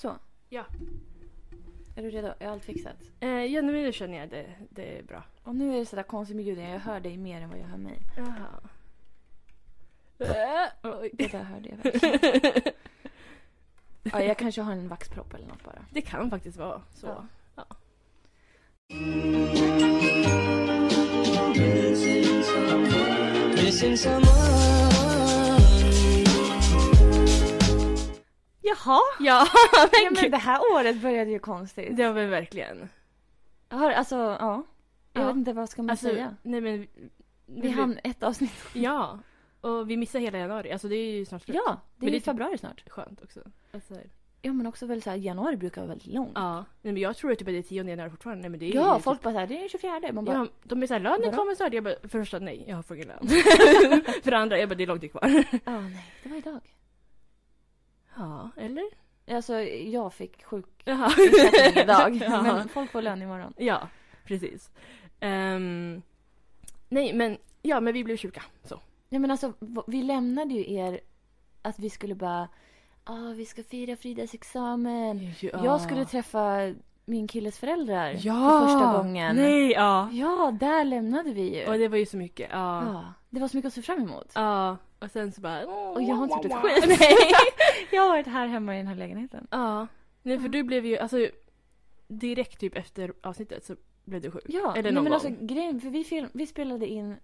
[0.00, 0.16] Så.
[0.48, 0.64] Ja.
[1.96, 2.32] Är du redo?
[2.38, 2.96] Är allt fixat?
[3.20, 5.22] Eh, ja, nu känner jag det, det är bra.
[5.42, 6.70] Och nu är det sådär konstigt med ljuden.
[6.70, 7.98] Jag hör dig mer än vad jag hör mig.
[8.16, 8.60] Jaha.
[10.82, 11.10] Oj.
[11.12, 12.62] Det där hörde jag verkligen.
[14.02, 15.84] Ja, jag kanske har en vaxpropp eller något bara.
[15.90, 17.26] Det kan faktiskt vara så.
[17.56, 17.66] Ja.
[23.56, 24.89] Missing someone.
[28.86, 29.00] Jaha!
[29.20, 30.30] Ja, Ja, men men gud.
[30.32, 31.96] det här året började ju konstigt.
[31.96, 32.88] Det var väl verkligen.
[33.68, 34.62] Har, alltså, ja.
[35.12, 35.26] Jag Ja.
[35.26, 36.36] vet inte vad ska man Alltså, säga.
[36.42, 36.86] nej men.
[37.46, 38.52] Vi hann ett avsnitt.
[38.74, 39.18] Ja.
[39.60, 40.72] Och vi missar hela januari.
[40.72, 41.56] Alltså det är ju snart slut.
[41.66, 42.90] Ja, det Men är ju typ- februari snart.
[42.90, 43.40] Skönt också.
[43.72, 43.94] Alltså,
[44.42, 46.32] Ja, men också väl så här, januari brukar vara väldigt långt.
[46.34, 46.54] ja.
[46.82, 48.40] Nej, men jag tror att typ att det är 10 januari fortfarande.
[48.42, 50.12] Nej, men det är Ja, ju folk bara såhär, det är den 24.
[50.12, 51.72] Man bara, Ja, de är såhär, lönen kommer snart.
[51.72, 53.28] Jag bara, för första nej, jag har fucking lön.
[54.22, 55.44] för andra, jag bara, det är långt kvar.
[55.64, 56.60] ja nej, det var idag.
[58.16, 58.84] Ja, eller?
[59.30, 61.06] Alltså, jag fick sjuk Jaha.
[61.18, 62.16] ersättning idag.
[62.22, 62.42] Ja.
[62.42, 63.54] Men folk får lön imorgon.
[63.56, 63.88] Ja,
[64.24, 64.70] precis.
[65.20, 66.02] Ehm,
[66.88, 68.42] nej, men ja, men vi blev sjuka.
[68.64, 68.80] Så.
[69.08, 69.52] Ja, men alltså,
[69.86, 71.00] vi lämnade ju er
[71.62, 72.48] att vi skulle bara,
[73.04, 75.32] ah, vi ska fira Fridas examen.
[75.40, 79.36] Jag skulle träffa min killes föräldrar för första gången.
[79.36, 80.08] Nej, ja.
[80.12, 81.66] Ja, där lämnade vi ju.
[81.66, 82.50] Och det var ju så mycket.
[82.52, 82.84] Ja.
[82.84, 84.32] Ja, det var så mycket att se fram emot.
[84.34, 84.76] Ja.
[85.00, 85.66] Och sen så bara...
[85.66, 86.98] Och jag har inte gjort ett skit.
[87.00, 87.16] Nej.
[87.92, 89.46] Jag har varit här hemma i den här lägenheten.
[89.50, 89.86] Ja.
[90.22, 91.28] Nej, för du blev ju, alltså
[92.08, 94.42] direkt typ efter avsnittet så blev du sjuk.
[94.48, 95.12] Ja, Eller nej, någon men gång.
[95.12, 97.16] alltså grejen, för vi, film, vi spelade in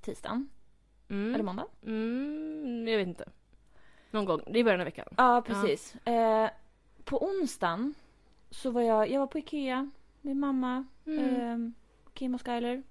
[0.00, 0.48] tisdagen,
[1.10, 1.34] Mm.
[1.34, 1.66] eller måndag.
[1.86, 3.24] Mm, jag vet inte.
[4.10, 5.06] Någon gång, det är i början av veckan.
[5.16, 5.94] Ja, precis.
[6.06, 6.50] Eh,
[7.04, 7.94] på onsdagen
[8.50, 11.24] så var jag, jag var på Ikea med mamma, Mm.
[11.66, 11.70] eh,
[12.14, 12.82] Kim och Skyler.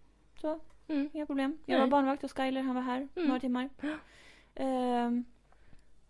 [0.41, 1.09] Så, Mm.
[1.13, 1.57] inga problem.
[1.65, 1.81] Jag Nej.
[1.81, 3.27] var barnvakt och Skyler, han var här Mm.
[3.27, 3.69] några timmar.
[4.59, 5.11] Eh,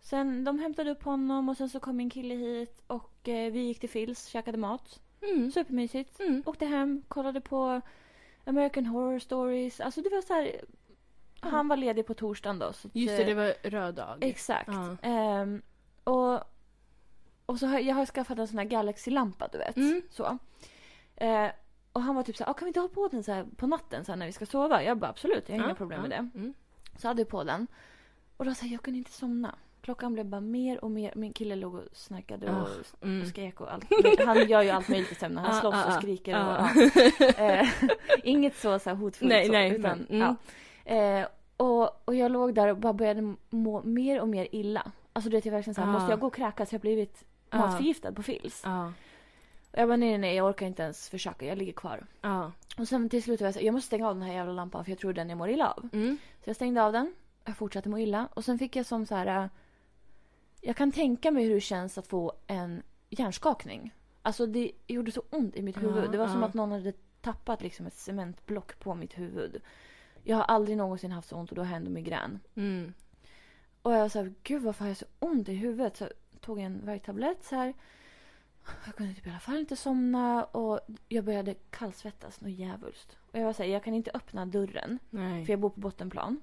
[0.00, 3.60] sen de hämtade upp honom och sen så kom min kille hit och eh, vi
[3.60, 5.00] gick till Phils, käkade mat.
[5.22, 5.50] Mm.
[5.50, 6.20] Supermysigt.
[6.20, 6.42] Mm.
[6.46, 7.80] Åkte hem, kollade på
[8.44, 9.80] American Horror Stories.
[9.80, 10.60] Alltså det var så här.
[11.40, 12.72] Han var ledig på torsdagen då.
[12.72, 14.18] Så Just det, eh, det var röd dag.
[14.20, 14.68] Exakt.
[14.72, 14.96] Ja.
[15.02, 15.62] Ehm,
[16.04, 16.40] och
[17.46, 19.76] och så har jag har skaffat en sån här Galaxy-lampa, du vet.
[19.76, 20.02] Mm.
[20.10, 20.38] Så.
[21.16, 21.46] Eh,
[21.92, 23.66] och han var typ så här, ah, kan vi inte ha på den så på
[23.66, 24.82] natten så när vi ska sova?
[24.82, 26.08] Jag bara absolut, jag har inga Ja, problem ja.
[26.08, 26.38] med det.
[26.38, 26.54] Mm.
[26.96, 27.66] Så hade jag på den.
[28.38, 29.54] Och då sa jag, jag kunde inte somna.
[29.80, 31.12] Klockan blev bara mer och mer.
[31.16, 33.22] Min kille låg och snarkade och, Ah, mm.
[33.22, 33.84] och skrek och allt.
[34.26, 35.44] Han gör ju allt möjligt i sömnen.
[35.44, 35.98] Han Ah, slåss ah, och ah.
[36.00, 36.34] skriker.
[36.34, 36.70] Ah.
[36.70, 37.68] Och, eh,
[38.22, 39.28] inget så, så här hotfullt.
[39.28, 40.20] Nej, så, nej, utan, mm.
[40.84, 40.92] ja.
[40.94, 44.92] eh, och, och jag låg där och bara började må mer och mer illa.
[45.12, 45.92] Alltså du vet, jag verkligen så här, Ah.
[45.92, 46.72] måste jag gå och kräkas?
[46.72, 47.58] Jag har blivit Ah.
[47.58, 48.64] matförgiftad på Fils.
[49.72, 51.46] Och jag bara, nej, nej, nej, jag orkar inte ens försöka.
[51.46, 52.06] Jag ligger kvar.
[52.78, 54.52] Och sen till slut var jag så här, jag måste stänga av den här jävla
[54.52, 55.88] lampan för jag tror den jag mår illa av.
[55.92, 56.18] Mm.
[56.44, 57.14] Så jag stängde av den.
[57.48, 58.28] Jag fortsatte må illa.
[58.34, 59.42] Och sen fick jag som så här...
[59.44, 59.50] äh,
[60.60, 63.94] Jag kan tänka mig hur det känns att få en hjärnskakning.
[64.22, 66.10] Alltså det gjorde så ont i mitt Ja, huvud.
[66.12, 66.46] Det var som ja.
[66.46, 69.60] att någon hade tappat liksom ett cementblock på mitt huvud.
[70.22, 72.40] Jag har aldrig någonsin haft så ont och då har jag ändå migrän.
[72.54, 72.94] Mm.
[73.82, 75.96] Och jag sa, gud varför har jag så ont i huvudet?
[75.96, 77.74] Så jag tog en värktablett så här.
[78.86, 83.16] Jag kunde typ i alla fall inte somna och jag började kallsvettas något djävulskt.
[83.32, 85.44] Och jag var så här, jag kan inte öppna dörren Nej.
[85.44, 86.40] för jag bor på bottenplan.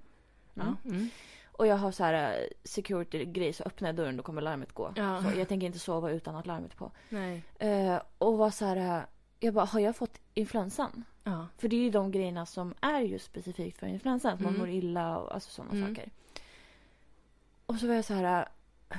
[0.55, 0.75] Ja.
[0.85, 1.09] Mm.
[1.51, 4.93] Och jag har så här eh, security-grej så öppnar jag dörren då kommer larmet gå.
[4.95, 5.23] Ja.
[5.23, 6.91] Så jag tänker inte sova utan att larmet är på.
[7.09, 7.43] Nej.
[7.59, 9.03] Eh, och var så här, eh,
[9.39, 11.03] jag bara, har jag fått influensan?
[11.23, 11.47] Ja.
[11.57, 14.33] För det är ju de grejerna som är just specifikt för influensan.
[14.33, 14.59] Att man Mm.
[14.59, 15.95] mår illa och alltså sådana Mm.
[15.95, 16.11] saker.
[17.65, 18.47] Och så var jag så här,
[18.89, 18.97] eh,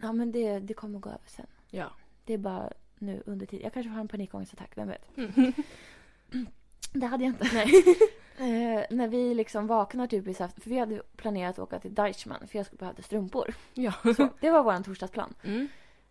[0.00, 1.46] ja men det, det kommer gå över sen.
[1.70, 1.86] Ja.
[2.24, 3.60] Det är bara nu under tid.
[3.62, 5.16] Jag kanske har en panikångestattack, vem vet?
[5.16, 5.52] Mm.
[6.92, 7.50] Det hade jag inte.
[7.52, 7.70] Nej.
[8.40, 11.94] Eh, när vi liksom vaknar typ i här, för vi hade planerat att åka till
[11.94, 13.54] Deichmann för jag skulle behöva strumpor.
[13.74, 13.92] Ja.
[14.16, 15.34] Så, det var vår torsdagsplan.
[15.44, 15.68] Mm.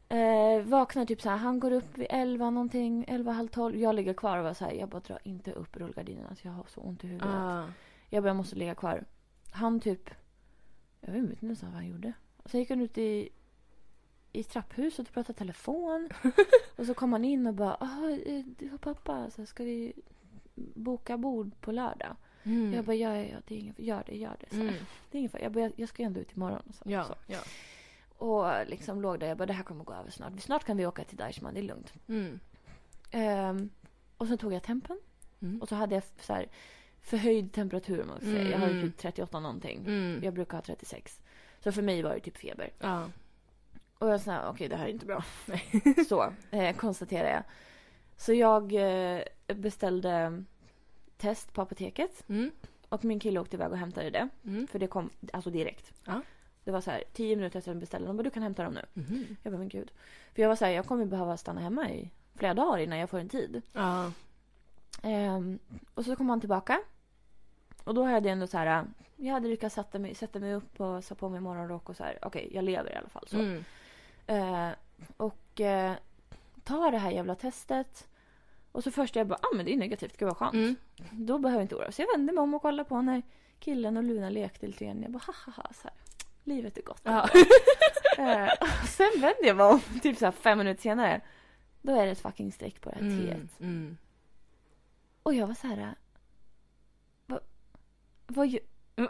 [0.10, 3.78] Eh, vaknar typ så här, han går upp vid 11 någonting, 11, halv 12.
[3.78, 6.52] Jag ligger kvar och var så här, jag bara drar inte upp rullgardinerna så jag
[6.54, 7.34] har så ont i huvudet.
[7.34, 7.64] Ah.
[8.10, 9.06] Jag bara, jag måste ligga kvar.
[9.52, 10.10] Han typ,
[11.02, 12.14] jag vet inte ens vad han gjorde.
[12.38, 13.30] Och sen gick han ut i,
[14.32, 16.10] i trapphuset och pratade telefon.
[16.76, 19.94] och så kom han in och bara, ah, eh, du och pappa, så ska vi
[20.76, 22.16] boka bord på lördag?
[22.44, 22.74] Mm.
[22.74, 24.50] Jag bara, ja, ja, ja, det är ingen, gör det, gör det.
[24.56, 24.74] Så, Mm.
[25.12, 25.32] Det är ingen.
[25.42, 26.74] Jag, bara, jag, jag ska ju ändå ut imorgon.
[26.74, 27.04] Så, Ja.
[27.04, 27.16] så.
[27.28, 27.40] Ja.
[28.18, 30.40] Och liksom låg där, jag bara, det här kommer gå över snart.
[30.40, 31.94] Snart kan vi åka till Deichmann, det är lugnt.
[32.08, 32.40] Mm.
[33.12, 33.70] Ehm,
[34.18, 35.00] och så tog jag tempen.
[35.42, 35.62] Mm.
[35.62, 36.48] Och så hade jag så här,
[37.02, 38.50] förhöjd temperatur man säga.
[38.50, 38.92] Jag hade Mm.
[38.92, 39.80] typ 38 någonting.
[39.80, 40.20] Mm.
[40.24, 41.22] Jag brukar ha 36.
[41.64, 42.70] Så för mig var det typ feber.
[42.80, 43.10] Ja.
[44.00, 45.24] Och jag sa, okej det här är inte bra.
[46.10, 47.44] så eh, konstaterade jag.
[48.18, 50.44] Så jag eh, beställde
[51.18, 52.24] test på apoteket.
[52.30, 52.52] Mm.
[52.90, 54.30] Och min kille åkte iväg och hämtade det.
[54.46, 54.68] Mm.
[54.68, 55.94] För det kom alltså direkt.
[56.06, 56.22] Ja.
[56.64, 58.08] Det var så här tio minuter efter att beställde.
[58.08, 58.86] De bara, du kan hämta dem nu.
[58.94, 59.36] Mhm.
[59.44, 59.92] Jag bara, men gud.
[60.34, 63.10] För jag var så här, jag kommer behöva stanna hemma i flera dagar innan jag
[63.10, 63.62] får en tid.
[63.74, 64.12] Ja.
[65.04, 65.60] Ehm,
[65.94, 66.80] och så kom han tillbaka.
[67.84, 68.86] Och då hade jag ändå så här,
[69.16, 72.04] jag hade lyckats sätta mig, sätta mig upp och sätta på mig morgonrock och så
[72.04, 73.28] här, okej, jag lever i alla fall.
[73.28, 73.40] Så.
[73.40, 73.64] Mm.
[74.28, 74.70] Eh,
[75.18, 75.94] och eh,
[76.64, 78.07] tar det här jävla testet.
[78.78, 80.54] Och så först jag bara, ah men det är negativt, gud vad skönt.
[80.54, 80.76] Mm.
[81.12, 83.22] Då behöver jag inte oroa Så jag vände mig om och kollade på när
[83.60, 85.02] killen och Luna lekte lite grann.
[85.02, 85.94] Jag bara, ha ha ha, så här.
[86.44, 87.02] Livet är gott.
[87.04, 87.30] Ja.
[88.18, 91.22] Eh, och sen vände jag mig om, typ så här fem minuter senare.
[91.82, 93.26] Då är det ett fucking streck på det här Mm.
[93.28, 93.60] teet.
[93.60, 93.98] Mm.
[95.24, 95.96] Och jag var så här.
[97.26, 97.40] Vad,
[98.28, 98.58] vad,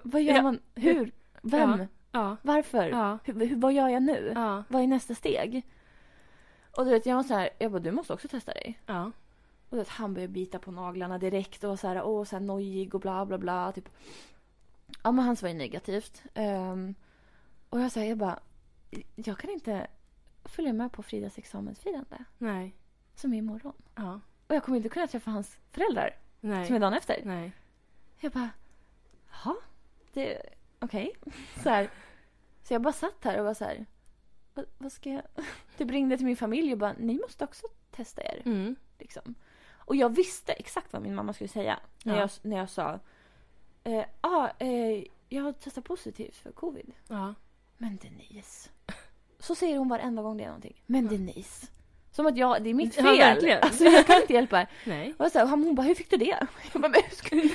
[0.04, 0.42] vad gör Ja.
[0.42, 0.60] man?
[0.76, 1.12] Hur?
[1.42, 1.86] Vem?
[2.12, 2.38] Ja.
[2.42, 2.90] Varför?
[2.90, 3.20] Ja.
[3.24, 4.32] Hur, hur, vad gör jag nu?
[4.68, 5.62] Vad är nästa steg?
[6.78, 8.80] Och du vet, jag var så här, jag bara, du måste också testa dig.
[9.70, 12.96] Och vet, han började bita på naglarna direkt och så här, åh, så här nojig
[12.96, 13.72] och bla bla bla.
[13.72, 13.90] Typ.
[15.04, 16.24] Ja, men hans var ju negativt.
[16.34, 16.96] Ehm,
[17.70, 18.40] och jag säger bara,
[19.16, 19.88] jag kan inte
[20.46, 22.76] följa med på Fridas examensfirande Nej.
[23.16, 23.74] som är imorgon.
[23.96, 24.20] Ja.
[24.48, 26.80] Och jag kommer inte kunna träffa hans föräldrar som är Nej.
[26.80, 27.22] dagen efter.
[27.26, 27.52] Nej.
[28.20, 28.50] Jag bara,
[29.32, 29.56] jaha,
[30.14, 30.42] det,
[30.80, 31.14] okej.
[31.64, 31.90] Så här.
[32.64, 33.86] Så jag bara satt här och var så här,
[34.54, 35.24] vad, vad ska jag?
[35.78, 38.42] Typ ringde till min familj och bara, ni måste också testa er.
[38.46, 38.76] Mm.
[39.00, 39.36] Liksom.
[39.88, 42.20] Och jag visste exakt vad min mamma skulle säga när, Ja.
[42.20, 43.00] jag, när jag sa,
[43.84, 46.92] eh, ah, eh, jag har testat positivt för covid.
[47.08, 47.34] Ja.
[47.78, 48.70] Men Denise.
[49.40, 50.82] Så säger hon varenda gång det är någonting.
[50.86, 51.68] Men Denise.
[52.12, 53.46] Som att jag, det är mitt fel.
[53.48, 53.60] Ja.
[53.60, 54.68] Alltså jag kan inte hjälpa er.
[54.86, 55.14] Nej.
[55.20, 56.48] Och så här, hon bara, hur fick du det?
[56.74, 57.02] Jag bara, men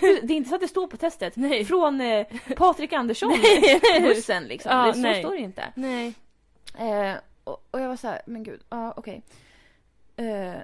[0.00, 1.37] det är inte så att det står på testet.
[1.37, 1.64] Nej.
[1.64, 2.26] Från eh,
[2.56, 3.32] Patrik Andersson
[4.02, 4.73] bussen liksom.
[4.73, 5.23] Ja, det, så nej.
[5.23, 5.73] står det inte.
[5.75, 6.14] Nej.
[6.79, 7.14] Eh,
[7.44, 9.23] och, och jag var så här, men gud, ja okej.
[10.17, 10.55] Eh,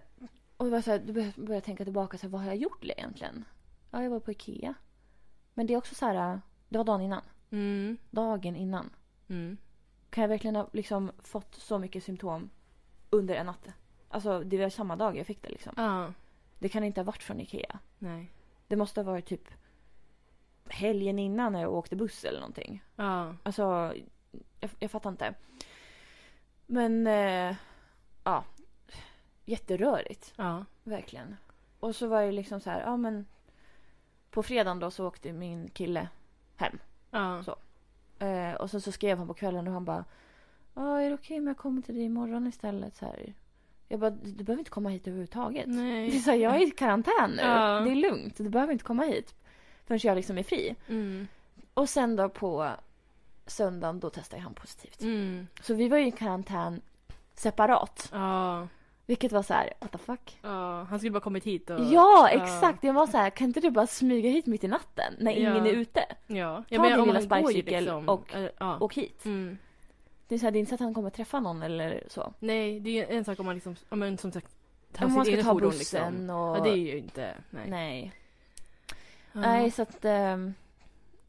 [0.58, 2.56] och det var så här, då började jag tänka tillbaka, så här, vad har jag
[2.56, 3.44] gjort egentligen?
[3.90, 4.74] Ja, jag var på Ikea.
[5.54, 7.22] Men det är också så här, det var dagen innan.
[7.50, 7.98] Mm.
[8.10, 8.90] Dagen innan.
[9.28, 9.56] Mm.
[10.10, 12.50] Kan jag verkligen ha liksom fått så mycket symptom
[13.10, 13.68] under en natt?
[14.08, 15.72] Alltså det var samma dag jag fick det liksom.
[15.76, 16.12] Ja.
[16.58, 17.78] Det kan inte ha varit från Ikea.
[17.98, 18.32] Nej.
[18.66, 19.48] Det måste ha varit typ
[20.68, 22.84] helgen innan när jag åkte buss eller någonting.
[22.96, 23.34] Ja.
[23.42, 23.94] Alltså,
[24.60, 25.34] jag, jag fattar inte.
[26.66, 27.56] Men, eh,
[28.24, 28.44] ja.
[29.48, 30.64] Jätterörigt, Ja.
[30.84, 31.36] verkligen.
[31.80, 33.26] Och så var det liksom så här, ja men.
[34.30, 36.08] På fredagen då så åkte min kille
[36.56, 36.78] hem.
[37.10, 37.42] Ja.
[37.42, 37.56] Så.
[38.24, 40.04] Eh, och sen så skrev han på kvällen och han bara,
[40.74, 42.96] ja är det okej om jag kommer till dig imorgon istället?
[42.96, 43.34] Så här.
[43.88, 45.64] Jag bara, du behöver inte komma hit överhuvudtaget.
[45.66, 46.20] Det är Nej.
[46.20, 47.42] så här, jag är i karantän nu.
[47.42, 47.80] Ja.
[47.80, 48.36] Det är lugnt.
[48.36, 49.34] Du behöver inte komma hit.
[49.86, 50.76] Förrän jag liksom är fri.
[50.88, 51.28] Mm.
[51.74, 52.70] Och sen då på
[53.46, 55.00] söndagen, då testade han positivt.
[55.02, 55.46] Mm.
[55.62, 56.80] Så vi var ju i karantän
[57.34, 58.08] separat.
[58.12, 58.68] Ja.
[59.08, 60.38] Vilket var så här, what the fuck?
[60.42, 60.82] Ja.
[60.90, 61.80] Han skulle bara kommit hit och...
[61.80, 62.84] Ja, exakt.
[62.84, 65.66] Jag var så här, kan inte du bara smyga hit mitt i natten när ingen
[65.66, 66.04] är ute?
[66.26, 66.64] Ja.
[66.70, 68.76] Ta din lilla sparkcykel och- eh, ja.
[68.76, 69.24] Och hit.
[69.24, 69.58] Mm.
[70.28, 72.32] Det är, så här, det är inte så att han kommer träffa någon eller så.
[72.38, 74.48] Nej, det är en sak om man liksom, om man som sagt
[74.92, 76.30] tar Om man ska ta bussen liksom.
[76.30, 76.56] och...
[76.58, 77.70] Ja, det är ju inte, nej.
[77.70, 78.12] Nej.
[79.32, 80.04] Nej, så att...
[80.04, 80.54] ehm,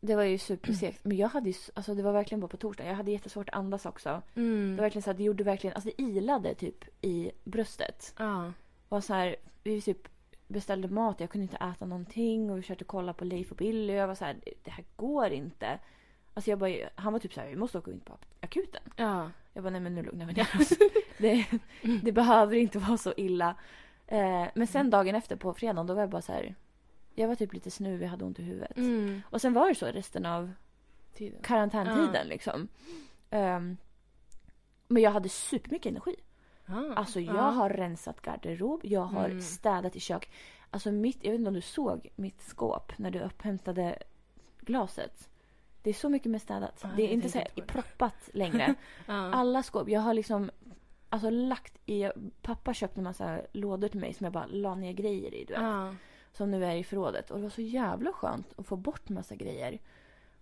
[0.02, 1.00] det var ju supersegt.
[1.06, 2.86] Men jag hade ju, alltså det var verkligen bara på torsdag.
[2.86, 4.22] Jag hade jättesvårt att andas också.
[4.36, 4.70] Mm.
[4.70, 8.14] Det var verkligen så att det gjorde verkligen, alltså det ilade typ i bröstet.
[8.18, 8.54] Ja.
[8.90, 10.08] var så här, vi typ
[10.48, 13.94] beställde mat, jag kunde inte äta någonting och vi försökte kolla på Leif och Billy
[13.94, 15.80] och jag var så här, det här går inte.
[16.34, 18.82] Alltså jag bara, han var typ så här, vi måste åka in på akuten.
[18.96, 19.32] Ja.
[19.54, 20.70] Jag bara, nej men nu lugnar vi ner oss.
[21.18, 21.46] det,
[22.04, 23.56] det behöver inte vara så illa.
[24.08, 26.56] Eh, men sen dagen efter på fredagen, då var jag bara så här,
[27.16, 28.78] jag var typ lite snuvig, jag hade ont i huvudet.
[28.78, 29.22] Mm.
[29.30, 30.52] Och sen var det så resten av
[31.14, 31.42] Tiden.
[31.44, 32.24] karantäntiden Ja.
[32.24, 32.68] liksom.
[33.30, 33.78] Ehm,
[34.88, 36.16] men jag hade supermycket energi.
[36.66, 36.94] Ja.
[36.96, 37.42] Alltså jag ja.
[37.42, 39.42] har rensat garderob, jag har Mm.
[39.42, 40.30] städat i kök.
[40.70, 43.98] Alltså mitt, jag vet inte om du såg mitt skåp när du upphämtade
[44.62, 45.30] glaset.
[45.84, 46.80] Det är så mycket mer städat.
[46.84, 48.76] Ja, det är inte så här proppat längre.
[49.06, 49.14] Ja.
[49.34, 50.52] Alla skåp, jag har liksom
[51.10, 52.10] alltså lagt i,
[52.42, 55.46] pappa köpte en massa lådor till mig som jag bara la ner grejer i.
[55.46, 55.96] Du vet, Ja.
[56.32, 57.32] Som nu är i förrådet.
[57.32, 59.80] Och det var så jävla skönt att få bort massa grejer.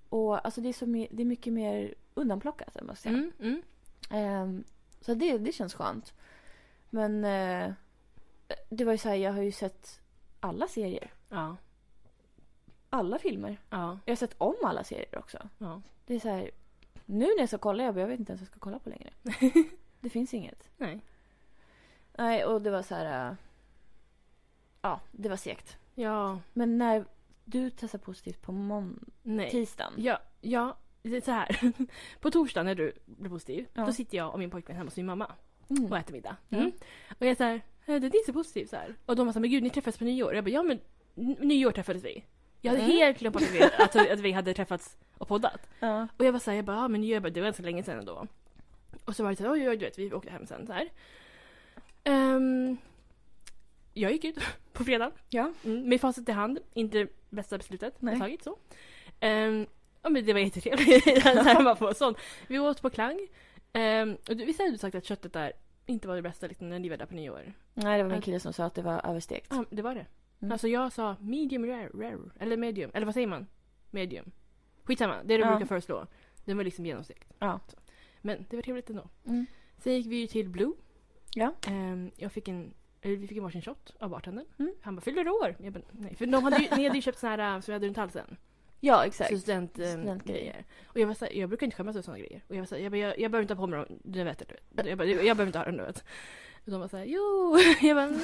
[0.10, 3.16] Och alltså det är, så, det är mycket mer undanplockat, jag måste säga.
[3.16, 3.32] Mm.
[3.40, 3.62] Mm.
[4.10, 4.64] Ehm,
[5.02, 6.14] så det, det känns skönt.
[6.90, 7.74] Men eh,
[8.70, 10.00] det var ju så här, jag har ju sett
[10.40, 11.14] alla serier.
[11.30, 11.56] Ja.
[12.90, 13.58] Alla filmer.
[13.70, 14.00] Ja.
[14.06, 15.50] Jag har sett om alla serier också.
[15.58, 15.82] Ja.
[16.06, 16.52] Det är så här,
[17.06, 18.80] nu när jag ska kolla, jag, bara, jag vet inte ens vad jag ska kolla
[18.80, 19.10] på längre.
[20.00, 20.70] det finns inget.
[20.78, 21.02] Nej.
[22.18, 23.36] Nej, och det var så här, eh,
[24.88, 25.78] ja, det var segt.
[25.96, 26.40] Ja.
[26.54, 27.06] Men när
[27.46, 29.50] du testade positivt på mån- Nej.
[29.52, 29.94] tisdagen.
[29.98, 30.20] Ja.
[30.42, 30.78] Ja.
[31.02, 31.72] Det är så här.
[32.22, 33.86] På torsdag när du blev positiv, Ja.
[33.86, 35.32] då sitter jag och min pojkvän hemma hos min mamma
[35.70, 35.86] Mm.
[35.86, 36.36] och äter middag.
[36.50, 36.72] Mm.
[37.10, 38.96] Och jag är såhär, det är inte så positivt så här.
[39.06, 40.36] Och de var såhär, men gud ni träffades på nyår.
[40.36, 40.80] Jag bara, ja men
[41.18, 42.24] n- nyår träffades vi.
[42.62, 42.98] Jag hade Mm.
[42.98, 45.70] helt glömt bort att vi, att, att vi hade träffats och poddat.
[45.80, 46.08] Ja.
[46.18, 48.00] Och jag var såhär, jag bara, ja men jag bara, det var ganska länge sedan
[48.00, 48.28] ändå.
[49.06, 50.90] Och så var det såhär, oj, oj, du vet, vi åkte hem sen så här.
[53.98, 54.40] Jag gick ut
[54.74, 55.12] på fredag.
[55.30, 55.52] Ja.
[55.66, 58.14] Mm, med facit i hand, inte bästa beslutet Nej.
[58.14, 58.58] jag tagit så.
[59.20, 59.68] Ehm,
[60.02, 61.08] ja men det var jättetrevligt.
[62.48, 63.28] Vi åt på Klang.
[63.74, 65.54] Um, och du, visst hade du sagt att köttet där
[65.86, 67.54] inte var det bästa liksom, när ni var där på nyår?
[67.74, 69.48] Nej, det var min kille som sa att det var överstekt.
[69.50, 70.06] Ja, det var det.
[70.40, 70.52] Mm.
[70.52, 73.48] Alltså jag sa medium rare, rare, eller medium, eller vad säger man?
[73.92, 74.32] Medium.
[74.84, 75.52] Skitsamma, det är det Ja.
[75.52, 76.08] brukar föreslå.
[76.46, 77.34] Den var liksom genomstekt.
[77.40, 77.60] Ja.
[77.68, 77.78] Så.
[78.22, 79.10] Men det var trevligt ändå.
[79.26, 79.46] Mm.
[79.78, 80.74] Sen gick vi ju till Blue.
[81.36, 81.54] Ja.
[81.68, 84.46] Ehm, jag fick en, vi fick en varsin shot av bartendern.
[84.60, 84.74] Mm.
[84.82, 85.56] Han bara, fyller du år?
[85.60, 86.16] Jag bara, nej.
[86.16, 87.98] För de hade ju, ni hade ju köpt såna här äh, som vi hade runt
[87.98, 88.38] halsen.
[88.80, 89.40] Ja, exakt.
[89.40, 90.40] Student, ehm, Studentgrejer.
[90.40, 90.66] grejer.
[90.88, 92.44] Och jag var såhär, jag brukar inte skämmas över såna grejer.
[92.48, 94.24] Och jag var såhär, jag, bara, jag, jag behöver inte ha på mig dem, du
[94.24, 94.44] vet.
[94.76, 96.04] Jag, bara, jag behöver inte ha dem, du vet.
[96.66, 97.58] Och de var såhär, jo!
[97.88, 98.20] Jag bara, mm.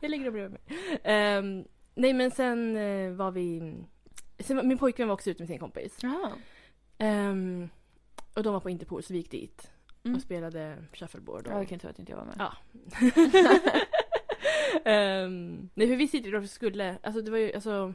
[0.00, 1.00] jag lägger dem bredvid mig.
[1.04, 3.74] Ehm, nej men sen eh, var vi,
[4.38, 5.98] sen, min pojkvän var också ute med sin kompis.
[6.98, 7.68] Ehm,
[8.34, 9.70] och de var på Interpol så vi gick dit
[10.06, 10.16] Mm.
[10.16, 11.46] och spelade shuffleboard.
[11.46, 12.36] Och, Ja, vilken tur att inte jag var med.
[12.38, 12.52] Ja.
[14.84, 17.94] Ehm, nej för vi sitter och skulle, alltså det var ju, alltså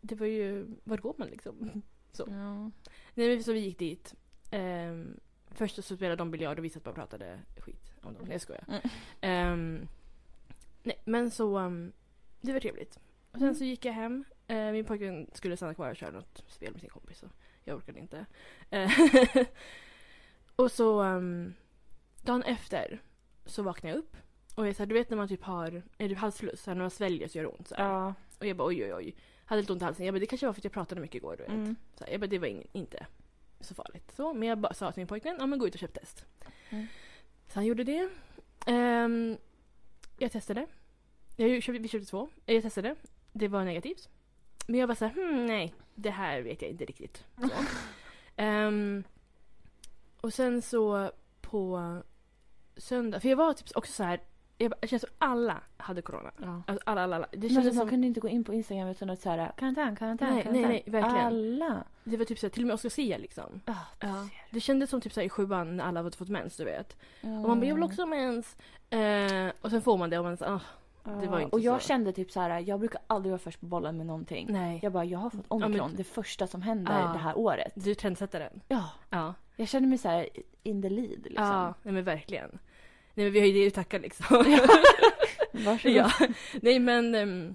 [0.00, 1.82] det var ju, var går man liksom?
[2.16, 2.70] Ja.
[3.14, 4.14] Nej men så vi gick dit.
[4.52, 8.22] Um, först så spelade de biljard och vi satt bara och pratade skit om dem.
[8.22, 8.64] Nej jag skojar.
[8.68, 8.80] Mm.
[9.20, 9.88] Ehm,
[10.82, 11.92] nej men så, um,
[12.40, 12.98] det var trevligt.
[13.32, 14.24] Och sen så gick jag hem.
[14.46, 17.18] Eh, min pojkvän skulle stanna kvar och köra något spel med sin kompis.
[17.18, 17.26] Så
[17.64, 18.26] jag orkade inte.
[20.58, 21.54] och så um,
[22.22, 23.02] dagen efter
[23.44, 24.16] så vaknade jag upp.
[24.54, 26.62] Och jag så här, du vet när man typ har, är du halsfluss?
[26.62, 27.68] Så här, när man sväljer så gör det ont.
[27.68, 27.84] Så här.
[27.84, 28.14] Ja.
[28.38, 29.16] Och jag bara oj oj oj.
[29.44, 30.06] Hade lite ont i halsen.
[30.06, 31.52] Jag bara det kanske var för att jag pratade mycket igår du vet.
[31.52, 31.76] Mm.
[31.94, 33.06] Så här, jag bara, det var ing- inte
[33.60, 34.12] så farligt.
[34.16, 36.24] Så, men jag bara sa till min pojkvän, ja men gå ut och köp test.
[36.70, 36.86] Mm.
[37.48, 38.08] Så han gjorde det.
[38.66, 39.36] Ehm,
[40.18, 40.66] jag testade.
[41.36, 42.28] Jag köpte, vi köpte två.
[42.46, 42.94] Jag testade.
[43.32, 44.08] Det var negativt.
[44.66, 47.24] Men jag var såhär, hmm, nej, det här vet jag inte riktigt.
[47.40, 47.48] Så.
[50.28, 51.80] Och sen så på
[52.76, 54.20] söndag, för jag var typ också så här.
[54.58, 56.30] Jag bara, det känns som alla hade corona.
[56.42, 56.62] Ja.
[56.66, 57.26] Alltså alla, alla, alla.
[57.32, 59.96] Det Men kändes man som, kunde inte gå in på Instagram utan att säga karantän,
[59.96, 60.62] karantän, Nej, karantän.
[60.62, 61.26] nej, nej, verkligen.
[61.26, 61.84] Alla.
[62.04, 63.60] det var typ så här, till och med Oscar Sia liksom.
[63.64, 64.28] Du Ja.
[64.50, 66.96] Det kändes som typ så här i sjuan när alla hade fått mens, du vet.
[67.20, 67.28] Ja.
[67.28, 68.56] Och man bara, jag vill också ha mens.
[68.90, 70.60] Eh, och sen får man det och man så, ah,
[71.20, 71.88] det var inte Och jag så.
[71.88, 74.46] kände typ så här, jag brukar aldrig vara först på bollen med någonting.
[74.50, 74.80] nej.
[74.82, 77.12] Jag bara, jag har fått men- omikron, det första som händer Ja.
[77.12, 77.72] det här året.
[77.74, 78.60] Du trendsättaren.
[78.68, 79.34] Ja, Ja.
[79.56, 80.28] jag känner mig så här
[80.62, 81.44] in the lead liksom.
[81.46, 82.58] Ja, nej men verkligen.
[83.14, 84.26] Nej men vi har ju det att tacka liksom.
[85.52, 85.96] Varsågod.
[85.96, 86.10] ja.
[86.62, 87.14] Nej men.
[87.14, 87.54] ehm,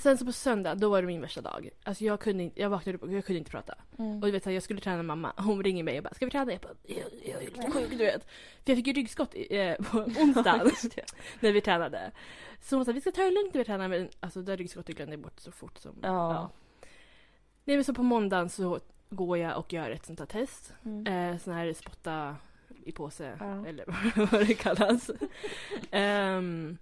[0.00, 1.70] sen så på söndag, då var det min värsta dag.
[1.82, 3.74] Alltså jag kunde inte, jag vaknade upp och jag kunde inte prata.
[3.98, 4.14] Mm.
[4.14, 5.32] Och du vet jag skulle träna mamma.
[5.36, 6.52] Hon ringer mig och bara, ska vi träna?
[6.52, 8.24] Jag bara, jag, jag är lite sjuk du vet.
[8.64, 10.70] För jag fick ju ryggskott eh, på onsdagen.
[11.40, 12.10] När vi tränade.
[12.60, 14.96] Så hon sa vi ska ta det lugnt när vi tränar men alltså det ryggskottet
[14.96, 15.98] glömde jag bort så fort som...
[16.02, 16.50] Ja.
[17.64, 18.80] Nej men så på måndagen så
[19.10, 20.72] går jag och gör ett sånt här test.
[20.84, 21.32] Mm.
[21.32, 22.36] Eh, sån här spotta
[22.84, 23.66] i påse Ja.
[23.66, 23.84] eller
[24.32, 25.10] vad det kallas.
[25.90, 26.78] Ehm,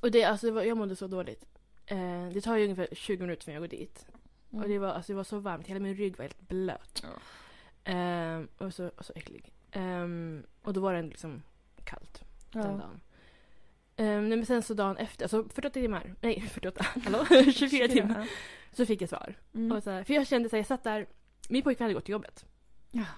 [0.00, 1.44] och det, alltså, jag mådde så dåligt.
[1.90, 4.06] Eh, det tar ju ungefär 20 minuter för jag går dit.
[4.52, 4.62] Mm.
[4.62, 7.02] Och det var, alltså, det var så varmt, hela min rygg var helt blöt.
[7.02, 7.08] Ja.
[7.84, 9.52] Ehm, och, så, och så äcklig.
[9.72, 11.42] Ehm, och då var den liksom
[11.84, 12.68] kallt den ja.
[12.68, 13.00] dagen.
[13.96, 17.24] Um, men sen så dagen efter, alltså 48 timmar, nej 48, hallå?
[17.52, 18.30] 24 timmar.
[18.72, 19.34] Så fick jag svar.
[19.54, 19.76] Mm.
[19.76, 21.06] Och så här, för jag kände så här, jag satt där,
[21.48, 22.44] min pojkvän hade gått till jobbet.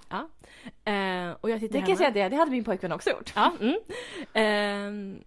[0.08, 0.28] Ja.
[0.92, 1.86] Eh, och jag sitter Det hemma.
[1.86, 3.32] kan jag säga det, det hade min pojkvän också gjort.
[3.36, 3.78] Ja, mm.
[4.32, 5.22] Ehm,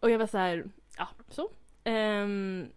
[0.00, 0.64] och jag var så här,
[0.98, 1.50] ja så.
[1.84, 2.68] Ehm,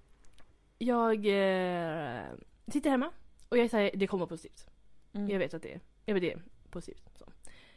[0.77, 2.23] jag eh,
[2.67, 3.11] sitter hemma
[3.49, 4.67] och jag säger det kommer vara positivt.
[5.13, 5.29] Mm.
[5.29, 7.09] Jag vet att det är, jag vet det är positivt.
[7.19, 7.25] Så.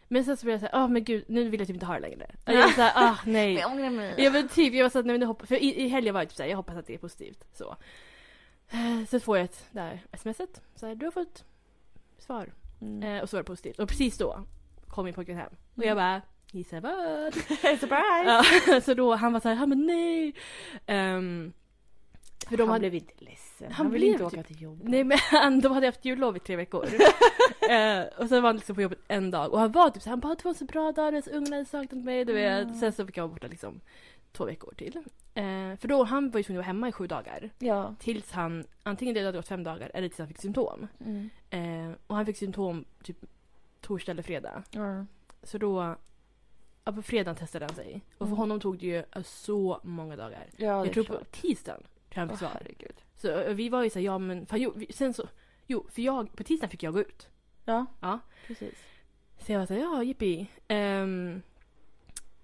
[0.09, 1.95] Men sen så blev jag såhär, ah men gud nu vill jag typ inte ha
[1.95, 2.27] det längre.
[2.47, 3.55] Och jag var såhär, ah nej.
[3.55, 4.15] Jag ångrar mig.
[4.19, 6.21] Jag var typ, jag var såhär, nej men det hoppas, för i, i helgen var
[6.21, 7.45] jag typ såhär, jag hoppas att det är positivt.
[7.53, 7.77] Så.
[8.71, 11.45] Eh, Sen får jag ett där smset, såhär, du har fått
[12.19, 12.53] svar.
[12.81, 13.03] Mm.
[13.03, 13.79] Eh, och så var det positivt.
[13.79, 14.45] Och precis då
[14.89, 15.53] kom min pojkvän hem.
[15.75, 16.23] Och jag bara,
[16.57, 17.35] gissa vad?
[17.81, 18.45] Surprise!
[18.71, 20.35] Ja, så då, han var såhär, han bara nej.
[20.87, 21.53] Ehm,
[22.49, 23.73] för de han hade, blev inte ledsen.
[23.73, 24.89] Han Han, ville inte åka typ- till jobbet.
[24.89, 26.85] nej men de hade haft jullov i tre veckor.
[27.71, 29.53] eh, och sen var han liksom på jobbet en dag.
[29.53, 31.69] Och han var typ såhär, han bara, det var så bra dag, så ungarna hade
[31.69, 32.63] saknat mig, du vet.
[32.65, 32.75] Mm.
[32.75, 33.81] Sen så fick jag vara borta liksom
[34.33, 34.97] två veckor till.
[35.35, 37.51] Eh, för då, han var ju tvungen att vara hemma i sju dagar.
[37.59, 37.95] Ja.
[37.99, 40.87] Tills han, antingen det hade gått fem dagar eller tills han fick symptom.
[41.01, 41.31] Mm.
[41.51, 43.17] Eh, och han fick symptom typ
[43.81, 44.63] torsdag eller fredag.
[44.71, 45.07] Ja.
[45.43, 45.97] Så då,
[46.87, 47.95] ja, på fredagen testade han sig.
[48.13, 48.37] Och för Mm.
[48.39, 50.47] honom tog det ju eh, så många dagar.
[50.57, 51.33] Ja, jag tror på klart.
[51.33, 52.51] tisdagen tror jag han fick svar.
[52.53, 53.03] herregud.
[53.17, 55.29] Så eh, vi var ju såhär, ja men fan, jo, vi, sen så,
[55.67, 57.29] jo för jag, på tisdagen fick jag gå ut.
[57.65, 58.19] Ja, Ja.
[58.47, 58.75] precis.
[59.39, 60.47] Så jag var såhär, ja jippi.
[60.69, 61.43] Ehm,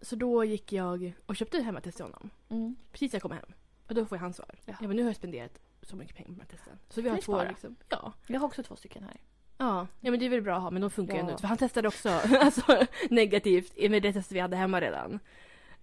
[0.00, 2.30] så då gick jag och köpte hemmatest till honom.
[2.48, 2.76] Mm.
[2.92, 3.52] Precis när jag kom hem.
[3.88, 4.54] Och då får jag hans svar.
[4.64, 4.74] Ja.
[4.80, 6.78] Jag bara, nu har jag spenderat så mycket pengar på de här testen.
[6.88, 7.48] Så vi har två sparar?
[7.48, 7.76] liksom.
[7.88, 8.12] Ja.
[8.26, 9.20] Jag har också två stycken här.
[9.58, 9.86] Ja.
[10.00, 11.26] ja, men det är väl bra att ha men de funkar ju Ja.
[11.26, 11.38] ändå.
[11.38, 12.08] För han testade också
[12.40, 15.12] alltså, negativt med det testet vi hade hemma redan.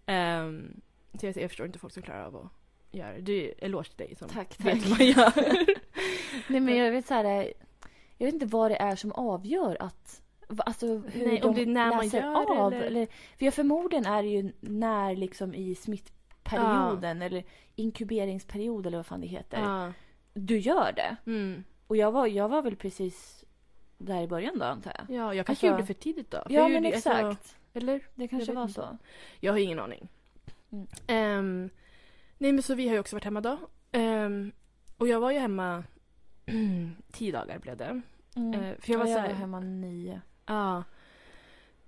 [0.08, 0.82] Um,
[1.20, 2.52] så jag, jag förstår inte folk som klarar av att
[2.92, 3.22] göra det.
[3.22, 4.86] Du, eloge till dig som Tack, vet tack.
[4.86, 5.34] hur man gör.
[6.52, 7.54] Nej men jag vet så här,
[8.18, 10.22] jag vet inte vad det är som avgör att
[10.66, 12.74] Alltså hur Nej, de om det är när man gör av.
[12.74, 13.08] eller-
[13.38, 17.44] För jag förmodligen är det ju när liksom i smittperioden eller
[17.76, 19.60] inkuberingsperiod eller vad fan det heter.
[19.62, 19.94] ja.
[20.34, 21.16] Du gör det.
[21.32, 21.64] Mm.
[21.88, 23.39] Och jag var, jag var väl precis
[24.02, 25.18] där i början då antar jag.
[25.18, 26.44] ja, jag kanske Alltså- gjorde för tidigt då.
[26.50, 27.56] Ja men gjorde- alltså, exakt.
[27.74, 28.02] eller?
[28.16, 28.74] det kanske var inte.
[28.74, 28.98] så.
[29.40, 30.08] Jag har ingen aning.
[30.72, 30.88] Mm.
[31.08, 31.70] Ehm,
[32.38, 33.58] nej men så vi har ju också varit hemma då.
[33.92, 34.52] Ehm,
[34.98, 35.84] och jag var ju hemma
[37.12, 38.02] tio dagar blev det.
[38.36, 38.54] Mm.
[38.54, 40.22] Eh, för jag var Ja, så jag var hemma nio.
[40.46, 40.84] Ja.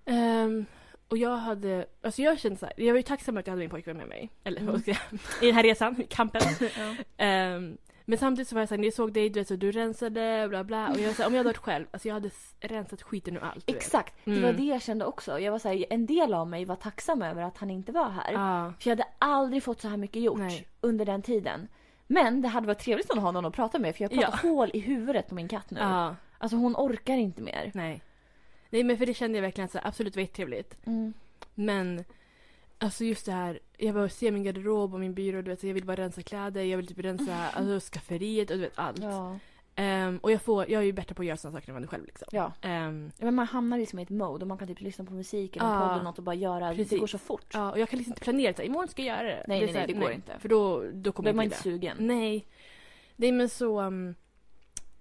[0.06, 0.65] Ehm,
[1.08, 3.60] och jag hade, alltså jag kände så här, jag var ju tacksam att jag hade
[3.60, 4.30] min pojkvän med mig.
[4.44, 4.72] Eller Mm.
[4.72, 6.41] vad ska jag säga, i den här resan, kampen.
[7.18, 9.72] Ehm, men samtidigt så var jag såhär, när jag såg dig, du vet så du
[9.72, 10.89] rensade, bla bla.
[10.89, 12.29] Och jag så här, om jag hade varit själv, alltså jag hade
[12.60, 13.70] rensat skiten ur allt.
[13.70, 14.55] Exakt, det var Mm.
[14.55, 15.39] det jag kände också.
[15.39, 18.10] Jag var så här, en del av mig var tacksam över att han inte var
[18.10, 18.31] här.
[18.34, 18.74] Ja.
[18.79, 20.67] För jag hade aldrig fått så här mycket gjort Nej.
[20.81, 21.67] under den tiden.
[22.08, 24.50] Men det hade varit trevligt att ha någon att prata med för jag pratar Ja.
[24.50, 25.79] hål i huvudet på min katt nu.
[25.79, 26.15] ja.
[26.38, 27.72] Alltså hon orkar inte mer.
[27.74, 28.01] Nej.
[28.70, 30.77] Nej men för det kände jag verkligen så här, absolut var jättetrevligt.
[30.86, 31.13] Mm.
[31.55, 32.03] Men
[32.81, 35.73] alltså just det här, jag bara ser min garderob och min byrå, du vet, jag
[35.73, 39.00] vill bara rensa kläder, jag vill typ rensa alltså, skafferiet och du vet allt.
[39.01, 39.39] Ja.
[39.75, 41.83] Ehm, och jag, får, jag är ju bättre på att göra sådana saker än vad
[41.83, 42.27] du själv liksom.
[42.31, 42.53] ja.
[42.61, 45.55] Ehm, Men man hamnar liksom i ett mode och man kan typ lyssna på musik
[45.55, 45.79] eller Ja.
[45.79, 46.69] podd eller något och bara göra.
[46.69, 47.00] Det Precis.
[47.00, 47.45] går så fort.
[47.53, 49.43] ja, och jag kan liksom inte planera så här, imorgon ska jag göra det.
[49.47, 50.39] Nej, det nej, nej, det går inte.
[50.39, 51.61] För då, då Då kommer är man inte det.
[51.63, 51.97] sugen.
[52.00, 52.47] Nej.
[53.15, 54.15] Nej men så, um,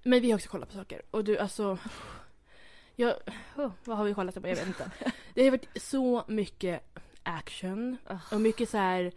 [0.02, 1.02] men vi har också kollat på saker.
[1.10, 1.78] Och du alltså,
[2.96, 3.14] jag,
[3.56, 4.48] oh, vad har vi kollat på?
[4.48, 4.90] Jag vet inte.
[5.34, 6.82] Det har varit så mycket
[7.22, 8.34] action Ugh.
[8.34, 9.12] och mycket så här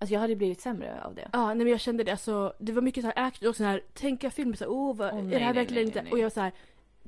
[0.00, 1.28] Alltså jag hade blivit sämre av det.
[1.32, 2.10] Ja, nej men jag kände det.
[2.10, 4.96] Alltså, det var mycket så här action och så här, tänka film, så här, oh,
[4.96, 6.12] vad, är nej, det här nej, verkligen nej, inte?
[6.12, 6.52] Och jag var så här,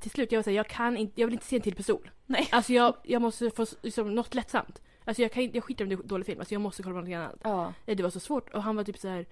[0.00, 1.75] till slut, jag var så här, jag kan inte, jag vill inte se en till
[1.75, 2.11] pistol.
[2.26, 2.49] Nej.
[2.52, 4.83] Alltså jag, jag måste få liksom, något lättsamt.
[5.04, 7.09] Alltså jag kan jag skiter om det är dålig film, alltså jag måste kolla på
[7.09, 7.40] något annat.
[7.42, 7.73] Ja.
[7.87, 9.26] Nej, Det var så svårt och han var typ så här,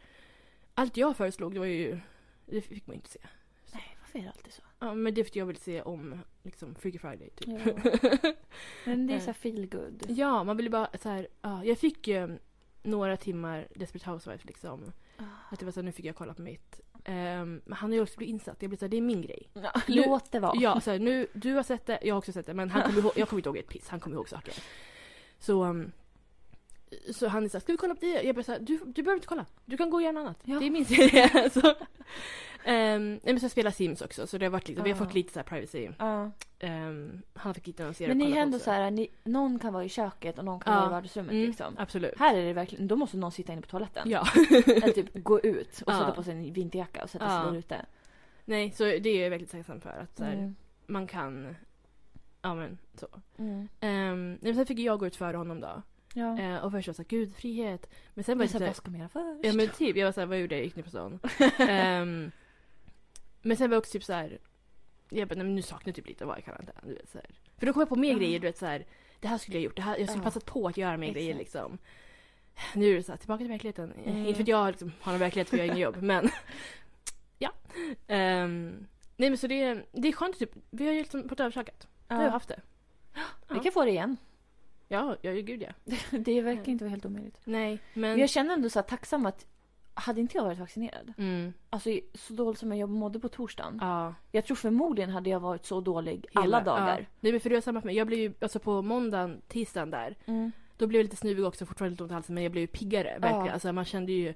[0.75, 2.01] allt jag föreslog det var ju,
[2.47, 3.19] det fick man inte se.
[3.73, 4.63] Nej, varför är det alltid så?
[4.79, 7.49] Ja, men det är för att jag vill se om liksom Freaky Friday typ.
[7.49, 8.33] Ja.
[8.85, 9.25] Men det är Eh.
[9.25, 10.05] så feel good.
[10.09, 12.39] Ja, man ville bara så här, ja, jag fick ju
[12.83, 14.93] några timmar Desperate Housewives liksom.
[15.17, 15.23] Ah.
[15.51, 16.81] Att det var så här, nu fick jag kolla på mitt.
[17.05, 18.57] Ehm, men han har ju också blivit insatt.
[18.63, 19.49] Jag blir så här, det är min grej.
[19.53, 20.53] Ja, Nu- Låt det vara.
[20.61, 22.55] Ja, så här, nu, du har sett det, jag har också sett det.
[22.55, 23.89] Men han kommer ihåg, jag kommer inte ihåg ett piss.
[23.89, 24.55] Han kommer ihåg saker.
[25.39, 25.93] Så, um,
[27.13, 28.23] så han är såhär, ska vi kolla på det?
[28.23, 29.47] Jag bara såhär, du, du behöver inte kolla.
[29.65, 30.39] Du kan gå och göra något annat.
[30.45, 30.59] Ja.
[30.59, 31.51] Det är min serie.
[31.53, 31.69] så,
[32.71, 34.27] um, men så jag spelar Sims också.
[34.27, 35.89] Så det har varit lite, vi har fått lite så här privacy.
[35.99, 36.31] Ja.
[36.63, 39.73] Um, han fick hitta någon serie Men ni är ändå så här, ni, någon kan
[39.73, 40.79] vara i köket och någon kan Ja.
[40.81, 41.75] vara i vardagsrummet Mm, liksom.
[41.79, 42.19] Absolut.
[42.19, 44.11] Här är det verkligen, då måste någon sitta inne på toaletten.
[44.11, 44.27] Ja.
[44.67, 47.87] Eller typ gå ut och sätta på sig en vinterjacka och sätta sig där ute.
[48.45, 49.91] nej, så det är jag väldigt tacksam för.
[49.91, 50.55] Att så här, Mm.
[50.87, 51.57] man kan,
[52.43, 53.07] ja men så.
[53.39, 53.69] Mm.
[53.81, 55.83] Um, men sen fick jag gå ut före honom då.
[56.19, 56.39] Ja.
[56.39, 57.91] Eh, och först var jag såhär, gud frihet.
[58.15, 59.45] Men sen var jag så, såhär, vad ska man göra först?
[59.47, 60.65] ja men typ, jag var såhär, vad gjorde jag?
[60.65, 61.21] Gick ner på stan.
[61.59, 62.31] Ehm,
[63.43, 64.39] men sen var jag också typ såhär,
[65.11, 66.75] jag bara, nej, men nu saknar jag typ lite att vara i karantän.
[66.83, 67.27] Du vet, så här.
[67.59, 68.19] För då kom jag på mer Ja.
[68.19, 68.87] grejer, du vet såhär,
[69.21, 70.25] det här skulle jag gjort, det här, jag skulle Ja.
[70.25, 71.41] passat på att göra mer grejer Exakt.
[71.41, 71.79] liksom.
[72.75, 73.93] Nu är det såhär, tillbaka till verkligheten.
[73.93, 74.27] Eh, Mm.
[74.27, 76.29] Inte för att jag liksom, har någon verklighet för jag har inget jobb, men
[77.39, 77.51] ja.
[78.07, 81.89] Ehm, nej men så det, det är skönt typ, vi har ju liksom fått översakat.
[82.09, 82.31] Vi har ja.
[82.31, 82.61] haft det.
[83.51, 84.17] Vi kan få det igen.
[84.89, 85.95] Ja, ja gud ja.
[86.19, 87.41] Det verkar inte vara helt omöjligt.
[87.45, 88.19] Nej, Men men...
[88.19, 89.47] jag känner ändå så här tacksam att
[89.95, 93.79] hade inte jag varit vaccinerad, Mm, alltså så dåligt som jag mådde på torsdagen.
[93.81, 94.15] ja.
[94.33, 96.99] Jag tror förmodligen hade jag varit så dålig Hela- alla dagar.
[97.01, 97.07] Ja.
[97.21, 97.97] Nej men för det var samma för mig.
[97.97, 100.17] Jag blev ju, alltså på måndagen, tisdagen där.
[100.27, 100.53] Mm.
[100.77, 102.67] Då blev jag lite snuvig också, fortfarande lite ont i halsen men jag blev ju
[102.67, 103.19] piggare.
[103.19, 103.47] Verkligen.
[103.47, 103.53] Ja.
[103.53, 104.35] Alltså man kände ju,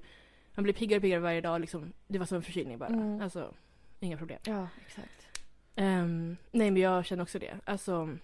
[0.55, 1.93] man blev piggare och piggare varje dag liksom.
[2.07, 2.89] Det var som en förkylning bara.
[2.89, 3.21] Mm.
[3.21, 3.53] Alltså,
[3.99, 4.39] inga problem.
[4.45, 5.27] Ja, exakt.
[5.75, 7.53] Ehm, nej men jag känner också det.
[7.65, 8.17] Alltså,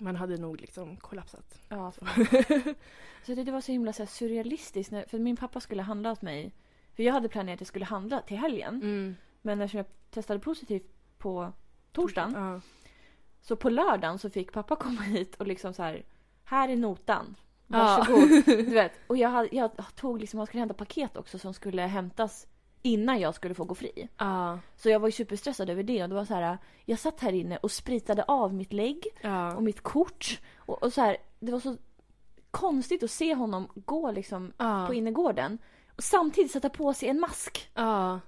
[0.00, 1.60] man hade nog liksom kollapsat.
[1.68, 2.04] Ja, så
[3.34, 4.92] det, det var så himla så här, surrealistiskt.
[4.92, 6.52] När, för min pappa skulle handla åt mig.
[6.96, 8.74] För jag hade planerat att jag skulle handla till helgen.
[8.74, 9.16] Mm.
[9.42, 10.86] Men eftersom jag testade positivt
[11.18, 11.52] på
[11.92, 12.32] torsdagen.
[12.34, 12.60] Ja.
[13.40, 16.04] Så på lördagen så fick pappa komma hit och liksom så här.
[16.44, 17.36] Här är notan.
[17.66, 17.78] Ja.
[17.78, 18.28] Varsågod.
[18.46, 18.92] Du vet.
[19.06, 22.46] Och jag, hade, jag tog liksom, han skulle hämta paket också som skulle hämtas
[22.82, 24.08] innan jag skulle få gå fri.
[24.18, 24.58] Ja.
[24.76, 26.58] Så jag var ju superstressad över det och det var så här.
[26.84, 29.54] Jag satt här inne och spritade av mitt lägg Ja.
[29.56, 30.40] och mitt kort.
[30.56, 31.76] Och, och så här, det var så
[32.50, 34.84] konstigt att se honom gå liksom Ja.
[34.86, 35.58] på innergården
[35.96, 37.70] och samtidigt sätta på sig en mask.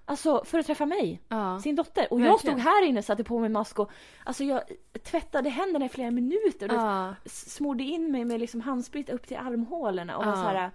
[0.04, 1.20] Alltså för att träffa mig,
[1.62, 2.12] sin dotter.
[2.12, 2.56] Och jag Verkligen.
[2.60, 3.90] stod här inne och satte på mig mask och
[4.24, 4.62] alltså jag
[5.02, 6.72] tvättade händerna i flera minuter.
[6.74, 10.70] Och s- smorde in mig med liksom handsprit upp till armhålorna och var så här,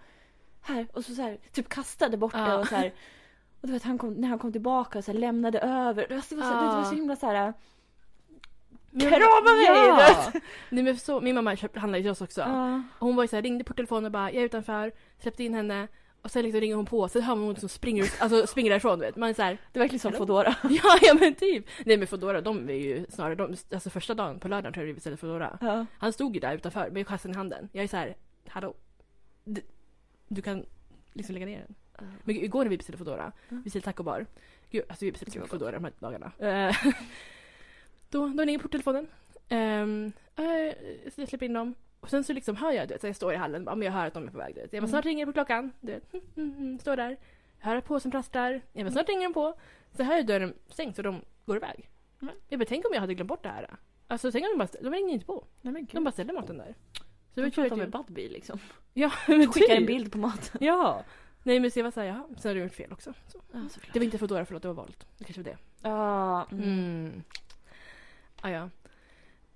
[0.61, 2.93] här och så, så här, typ kastade bort det och så här.
[3.61, 6.13] Och du vet, han kom, när han kom tillbaka och så här, lämnade över.
[6.13, 6.95] Alltså, det, var så, det, det var så Ja.
[6.95, 7.53] himla så här.
[8.91, 9.65] Men- Krama mig!
[9.65, 10.31] Ja!
[10.69, 12.41] Nej, men så, min mamma handlade till oss också.
[12.99, 15.43] Och hon var ju så här, ringde på telefonen och bara jag är utanför, släppte
[15.43, 15.87] in henne
[16.21, 18.69] och sen liksom ringer hon på så hör man hon liksom springer, ut, alltså springer
[18.69, 19.15] därifrån vet.
[19.15, 20.13] Man är så här, Det är verkligen som?
[20.13, 20.55] Foodora.
[20.63, 21.65] ja, ja men typ.
[21.85, 24.87] Nej men Foodora de är ju snarare, de, alltså första dagen på lördagen tror jag
[24.87, 25.57] vi beställde Foodora.
[25.61, 25.85] Ja.
[25.97, 27.69] Han stod ju där utanför med kassen i handen.
[27.71, 28.15] Jag är så här,
[28.47, 28.73] hallå.
[29.43, 29.61] Du,
[30.27, 30.65] du kan
[31.13, 31.75] liksom lägga ner den.
[32.23, 34.25] Men gud, igår när vi beställde Foodora, vi beställde taco bar.
[34.69, 36.31] Gud, alltså vi beställde så mycket Foodora de här dagarna.
[36.39, 36.75] Eh,
[38.09, 39.07] då, då ringer porttelefonen.
[39.49, 40.11] Um,
[41.15, 41.75] så jag släpper in dem.
[41.99, 43.91] Och sen så liksom hör jag, du vet, så jag står i hallen, men jag
[43.91, 44.55] hör att de är på väg.
[44.55, 44.73] Du vet.
[44.73, 44.89] Jag bara, Mm.
[44.89, 45.71] snart ringer det på klockan.
[45.81, 46.13] Du vet.
[46.13, 47.17] Mm, mm, mm, står där.
[47.59, 48.61] Jag hör att påsen prasslar.
[48.73, 49.53] Jag bara, snart ringer den på.
[49.97, 51.89] Så hör jag dörren stängs och de går iväg.
[52.21, 52.35] Mm.
[52.47, 53.75] Jag bara, tänk om jag hade glömt bort det här.
[54.07, 55.45] Alltså tänk om de bara, de ringer inte på.
[55.61, 56.75] Nej men De bara ställer maten där.
[57.33, 57.89] Så De med att jag...
[57.89, 58.59] Budbee liksom.
[58.93, 59.87] Ja, men Skickar en typ.
[59.87, 60.57] bild på maten.
[60.65, 61.03] Ja.
[61.47, 63.13] Nej men så jag var såhär, jaha, sen hade jag gjort fel också.
[63.27, 63.41] Så.
[63.51, 63.59] Ja.
[63.93, 65.07] Det var inte Foodora, förlåt, det var valt.
[65.17, 65.57] Det kanske var det.
[65.81, 66.47] Ja.
[66.51, 67.23] Mm.
[68.41, 68.69] Ah, ja.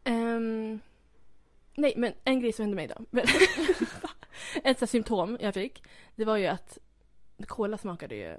[0.03, 0.79] Ehm,
[1.75, 3.05] nej, men en grej som hände mig då.
[4.63, 5.83] Ett sånt symptom jag fick,
[6.15, 6.77] det var ju att
[7.47, 8.37] cola smakade ju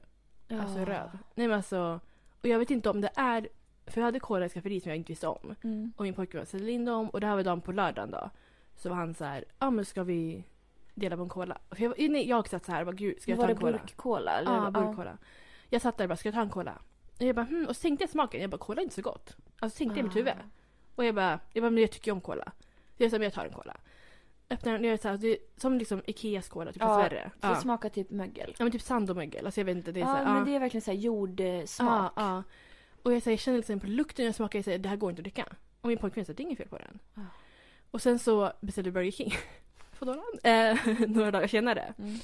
[0.60, 0.86] alltså Ja.
[0.86, 1.18] röv.
[1.34, 2.00] Nej men alltså,
[2.40, 3.48] och jag vet inte om det är,
[3.86, 5.54] för jag hade cola i skafferiet som jag inte visste om.
[5.64, 5.92] Mm.
[5.96, 8.30] Och min pojkvän ställde in dem och det här var dagen på lördagen då.
[8.76, 10.44] Så var han så här, ja ah, men ska vi
[10.94, 11.58] dela på en cola?
[11.70, 13.58] För jag, nej, jag satt så här, bara, gud ska jag Var ta det en
[13.60, 13.72] cola?
[13.78, 14.38] burkcola?
[14.38, 14.52] eller?
[14.52, 15.18] Ja, burkcola.
[15.68, 16.78] Jag satt där och bara, ska jag ta en cola?
[17.20, 19.02] Och jag bara, hmm, och så tänkte jag smaken, jag bara, cola är inte så
[19.02, 19.36] gott.
[19.58, 20.32] Alltså tänkte jag i mitt huvud.
[20.94, 22.52] Och jag bara, jag bara, men jag tycker ju om cola.
[22.96, 23.76] Så jag sa, men jag tar en cola.
[24.50, 27.12] Öppnar den och är så här, det är som liksom Ikeas cola, typ Ja, fast
[27.12, 27.30] värre.
[27.40, 27.48] Så Ja.
[27.54, 28.54] det smakar typ mögel.
[28.58, 30.24] ja men typ sand och mögel, alltså jag vet inte, det är Ja, så här,
[30.24, 30.44] men ja.
[30.44, 32.12] det är verkligen såhär jordsmak.
[32.16, 32.42] Ja, ja.
[33.02, 34.96] Och jag, så här, jag känner liksom på lukten jag smakar, jag säger det här
[34.96, 35.46] går inte att dricka.
[35.80, 36.98] Och min pojkvän säger det är inget fel på den.
[37.14, 37.22] Ja.
[37.90, 39.32] Och sen så beställde vi Burger King.
[40.06, 40.22] Foodora.
[40.42, 41.94] eh, några dagar senare.
[41.98, 42.14] Mm.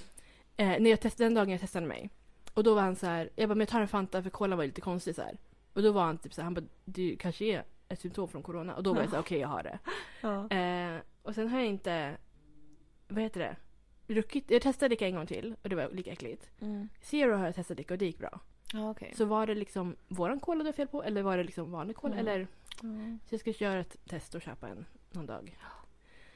[0.56, 2.10] Eh, när jag testade, den dagen jag testade mig.
[2.54, 4.58] Och då var han så här, jag bara men jag tar en Fanta för kolan
[4.58, 5.36] var lite konstig så här.
[5.72, 8.42] Och då var han typ så här, han bara det kanske är ett symptom från
[8.42, 8.74] corona.
[8.74, 9.78] Och då var jag så här, okej jag har det.
[10.20, 10.50] Ja.
[10.56, 12.16] Eh, och sen har jag inte,
[13.08, 13.56] vad heter det?
[14.14, 16.50] Druckit, jag testade dricka en gång till och det var lika äckligt.
[16.60, 16.88] Mm.
[17.00, 18.40] Zero har jag testat dricka och det gick bra.
[18.72, 19.12] Ja, okej.
[19.16, 21.96] Så var det liksom våran cola det var fel på eller var det liksom vanlig
[21.96, 22.14] cola?
[22.14, 22.26] Mm.
[22.28, 22.46] Eller,
[22.82, 23.18] Ja.
[23.28, 25.58] så jag ska göra ett test och köpa en någon dag.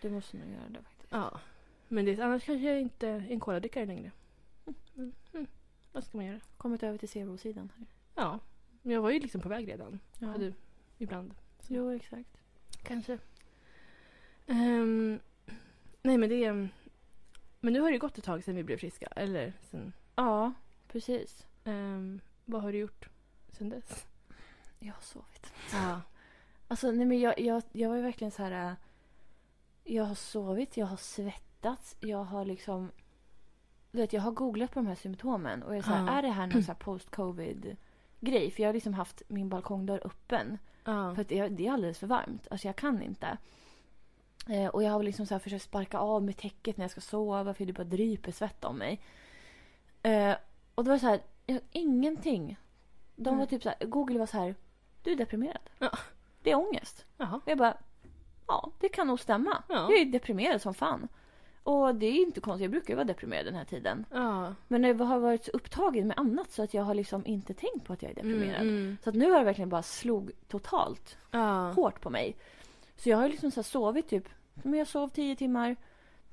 [0.00, 0.78] Du måste nog göra det.
[1.12, 1.40] Ja.
[1.88, 4.10] Men det, annars kanske jag inte är en cola-drickare längre.
[4.96, 5.12] Mm.
[5.32, 5.46] Mm.
[5.92, 6.40] Vad ska man göra?
[6.56, 7.86] Kommit över till zero-sidan här.
[8.14, 8.38] Ja.
[8.82, 9.98] Men jag var ju liksom på väg redan.
[10.18, 10.26] Ja.
[10.26, 10.52] Hade,
[10.98, 11.34] ibland.
[11.60, 11.74] Så.
[11.74, 12.40] Jo, exakt.
[12.82, 13.18] Kanske.
[14.46, 15.20] Ehm,
[16.02, 16.68] nej men det är...
[17.60, 19.06] Men nu har det gått ett tag sedan vi blev friska.
[19.06, 19.92] Eller sen...
[20.14, 20.52] Ja,
[20.88, 21.46] precis.
[21.64, 23.08] ehm, vad har du gjort
[23.52, 24.06] sen dess?
[24.78, 25.52] Jag har sovit.
[25.72, 26.00] Ja.
[26.68, 28.70] Alltså, nej men jag, jag, jag var ju verkligen så här...
[28.70, 28.76] äh,
[29.84, 32.90] Jag har sovit, jag har svettats, jag har liksom...
[33.90, 36.12] Du vet, jag har googlat på de här symptomen och jag är så här, Ja.
[36.12, 37.76] är det här någon så post-covid
[38.20, 38.50] grej?
[38.50, 40.58] För jag har liksom haft min balkongdörr öppen.
[40.84, 41.14] Ja.
[41.14, 42.48] För att det, det är alldeles för varmt.
[42.50, 43.38] Alltså jag kan inte.
[44.48, 47.00] Eh, och jag har liksom så här försökt sparka av med täcket när jag ska
[47.00, 49.00] sova för det bara dryper svett om mig.
[50.02, 50.36] Eh,
[50.74, 52.56] och det var så här, jag, ingenting.
[53.16, 54.54] De var typ så här, Google var så här,
[55.02, 55.70] du är deprimerad.
[55.78, 55.90] Ja.
[56.42, 57.04] Det är ångest.
[57.16, 57.36] Jaha.
[57.44, 57.76] Och jag bara,
[58.52, 59.62] ja det kan nog stämma.
[59.68, 59.74] Ja.
[59.90, 61.08] Jag är deprimerad som fan.
[61.62, 64.04] Och det är inte konstigt, jag brukar ju vara deprimerad den här tiden.
[64.10, 64.54] Ja.
[64.68, 67.84] Men jag har varit så upptagen med annat så att jag har liksom inte tänkt
[67.86, 68.62] på att jag är deprimerad.
[68.62, 68.96] Mm, mm.
[69.04, 71.70] Så att nu har det verkligen bara slog totalt Ja.
[71.70, 72.36] hårt på mig.
[72.96, 75.76] Så jag har liksom så sovit typ, men jag sov tio timmar,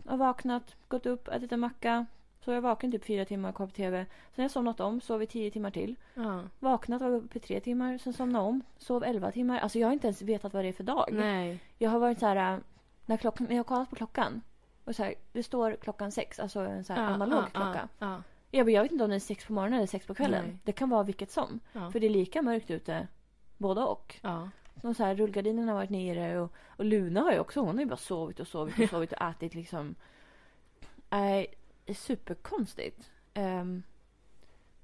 [0.06, 2.06] har vaknat, gått upp, ätit en macka.
[2.40, 4.06] Så jag är vaken typ fyra timmar, kollat på TV.
[4.06, 5.96] Sen har jag somnat om, sovit tio timmar till.
[6.14, 6.42] Ja.
[6.60, 9.60] Vaknat, var uppe i tre timmar, sen somnat om, sov elva timmar.
[9.60, 11.10] Alltså jag har inte ens vetat vad det är för dag.
[11.12, 11.60] Nej.
[11.78, 12.60] Jag har varit så här, äh,
[13.06, 14.42] när, klockan, jag har kollat på klockan.
[14.86, 17.88] Och så här, det står klockan sex, alltså en så här analog klocka.
[18.00, 18.22] Ja.
[18.52, 20.46] Jag, bara, jag vet inte om det är sex på morgonen eller sex på kvällen.
[20.46, 20.58] Nej.
[20.64, 21.60] Det kan vara vilket som.
[21.74, 21.92] Ja.
[21.92, 23.08] För det är lika mörkt ute,
[23.58, 24.20] både och.
[24.22, 24.50] Ja.
[24.84, 27.84] Och så här, rullgardinerna har varit nere och, och Luna har ju också, hon har
[27.84, 29.96] ju bara sovit och sovit och sovit och ätit liksom.
[31.10, 31.48] Nej,
[31.90, 33.12] är superkonstigt.
[33.34, 33.84] Ehm,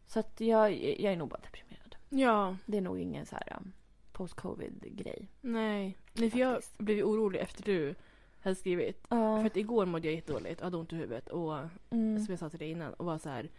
[0.08, 1.96] så att jag, jag är nog bara deprimerad.
[2.10, 2.58] ja.
[2.66, 3.74] Det är nog ingen så här um,
[4.12, 5.28] post-covid-grej.
[5.42, 5.98] Nej.
[6.14, 7.96] Nej för jag blev orolig efter du
[8.42, 9.06] hade skrivit.
[9.10, 9.40] Ja.
[9.40, 12.20] För att igår mådde jag jättedåligt, hade ont i huvudet och mm.
[12.20, 13.50] som jag sa till dig innan och var så här.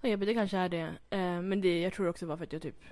[0.00, 0.94] Ja, jag det kanske är det.
[1.10, 2.84] Eh, men det, jag tror också var för att jag typ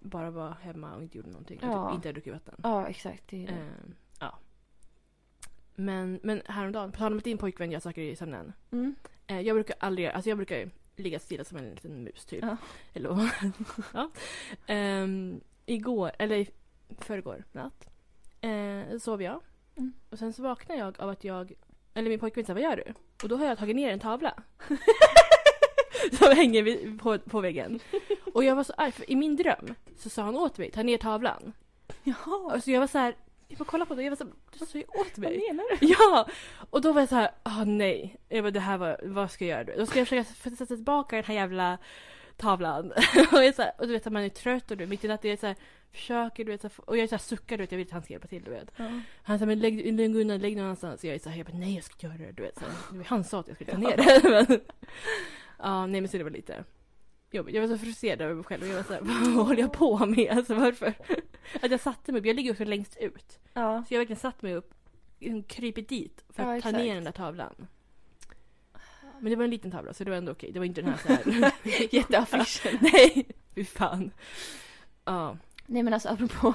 [0.00, 1.58] bara var hemma och inte gjorde någonting.
[1.58, 1.88] Och Ja.
[1.88, 2.60] typ inte hade druckit vatten.
[2.62, 3.28] Ja, exakt.
[3.28, 3.52] Det det.
[3.52, 3.66] Eh,
[4.20, 4.38] ja.
[5.76, 8.52] Men, men häromdagen, på tal om att din pojkvän gör saker i sömnen.
[8.72, 8.94] Mm.
[9.26, 12.42] Eh, jag brukar aldrig, alltså jag brukar ligga stilla som en liten mus typ.
[12.42, 12.56] Ja.
[12.94, 13.10] Eller
[13.94, 14.10] ja.
[14.66, 16.48] Ehm, igår, eller i
[16.98, 17.88] förrgår natt,
[18.40, 19.40] eh, sov jag.
[19.76, 19.92] Mm.
[20.10, 21.52] Och sen så vaknade jag av att jag,
[21.94, 22.94] eller min pojkvän sa vad gör du?
[23.22, 24.42] Och då har jag tagit ner en tavla.
[26.12, 27.80] som hänger vid, på, på väggen.
[28.34, 30.82] Och jag var så arg, för i min dröm så sa han åt mig, ta
[30.82, 31.52] ner tavlan.
[32.02, 32.54] Jaha.
[32.54, 33.14] Och så jag var så här,
[33.48, 34.24] jag bara kolla på det, jag var så
[34.58, 35.42] du sa ju åt Vad mig.
[35.48, 35.86] menar du?
[35.86, 36.28] Ja!
[36.70, 38.16] Och då var jag så här, ah nej.
[38.28, 39.86] Jag bara, det här var, vad ska jag göra då?
[39.86, 41.78] Ska jag försöka sätta tillbaka den här jävla
[42.36, 42.92] tavlan.
[43.32, 45.08] och, jag så här, och du vet att man är trött och du mitt i
[45.08, 45.56] natten, jag är så här,
[45.92, 47.86] försöker du vet, så här, och jag är så här, suckar du vet, jag vill
[47.86, 48.72] att han ska hjälpa till du vet.
[48.76, 49.00] Ja.
[49.22, 51.04] Han sa men lägg, lägg undan, lägg någon annanstans.
[51.04, 52.32] Jag är så här, jag bara, nej jag ska göra det.
[52.32, 54.46] Du vet, så här, han sa att jag skulle ta ner det.
[54.48, 54.60] Men,
[55.58, 56.64] ja, nej men så det var lite
[57.30, 57.54] jobbigt.
[57.54, 59.00] Jag var så frustrerad över mig själv jag var så här,
[59.34, 60.30] vad håller jag på med?
[60.30, 60.94] Alltså varför?
[61.62, 63.38] Att jag satte mig upp, jag ligger också längst ut.
[63.52, 63.84] Ja.
[63.88, 64.74] Så jag verkligen satt mig upp,
[65.18, 66.76] liksom krypit dit för att Ja, ta exakt.
[66.76, 67.66] ner den där tavlan.
[69.20, 70.52] Men det var en liten tavla så det var ändå okej.
[70.52, 71.52] Det var inte den här så här.
[71.94, 72.78] Jätteaffischen.
[72.80, 74.10] nej, fy fan.
[75.04, 75.36] Ja.
[75.66, 76.54] Nej men alltså apropå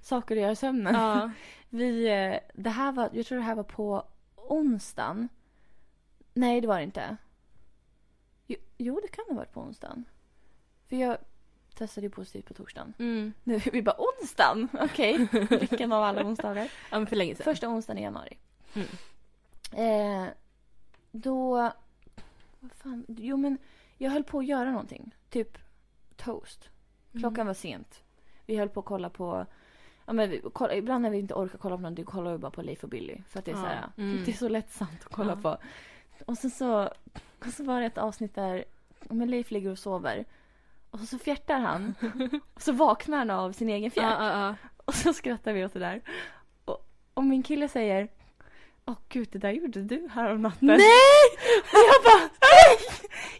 [0.00, 0.94] saker att göra i sömnen.
[0.94, 1.30] Ja.
[1.68, 4.04] Vi, eh, det här var, jag tror det här var på
[4.36, 5.28] onsdagen.
[6.34, 7.16] Nej det var det inte.
[8.52, 10.04] Jo, jo det kan ha varit på onsdagen.
[10.88, 11.18] För jag
[11.74, 12.94] testade ju positivt på torsdagen.
[12.98, 13.32] Mm.
[13.44, 15.28] Nu, vi bara onsdagen, okej.
[15.50, 16.68] Vilken av alla onsdagar?
[16.90, 17.44] ja, men för länge sedan.
[17.44, 18.38] Första onsdagen i januari.
[18.74, 18.88] Mm.
[19.72, 20.28] Eh,
[21.10, 21.72] då...
[22.60, 23.04] Vad fan?
[23.08, 23.58] Jo men
[23.98, 25.14] jag höll på att göra någonting.
[25.30, 25.58] Typ
[26.16, 26.68] toast.
[27.12, 27.46] Klockan Mm.
[27.46, 28.02] var sent.
[28.46, 29.46] Vi höll på att kolla på...
[30.06, 32.50] Ja, men vi, kolla, ibland när vi inte orkar kolla på någonting kollar vi bara
[32.50, 33.18] på Leif och Billy.
[33.28, 34.24] För att det är, så, Ja, här, mm.
[34.24, 35.56] det är så lättsamt att kolla Ja.
[35.56, 35.58] på.
[36.26, 36.90] Och sen så,
[37.46, 38.64] och så var det ett avsnitt där
[39.00, 40.24] men Leif ligger och sover.
[40.90, 41.94] Och så, så fjärtar han.
[42.54, 44.16] och så vaknar han av sin egen fjärt.
[44.18, 44.54] Ja, ja, ja.
[44.84, 46.02] Och så skrattar vi åt det där.
[46.64, 48.08] Och, och min kille säger
[48.86, 50.66] Åh gud, det där gjorde du häromnatten.
[50.68, 50.78] Nej!
[51.72, 52.78] Och jag bara nej!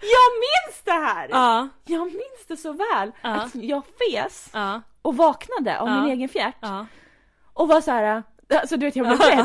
[0.01, 1.29] Jag minns det här!
[1.31, 3.12] Ja, Jag minns det så väl.
[3.23, 4.51] Att jag fes
[5.03, 6.57] och vaknade av min egen fjärt.
[7.53, 9.37] Och var så här, alltså du vet jag blev rädd.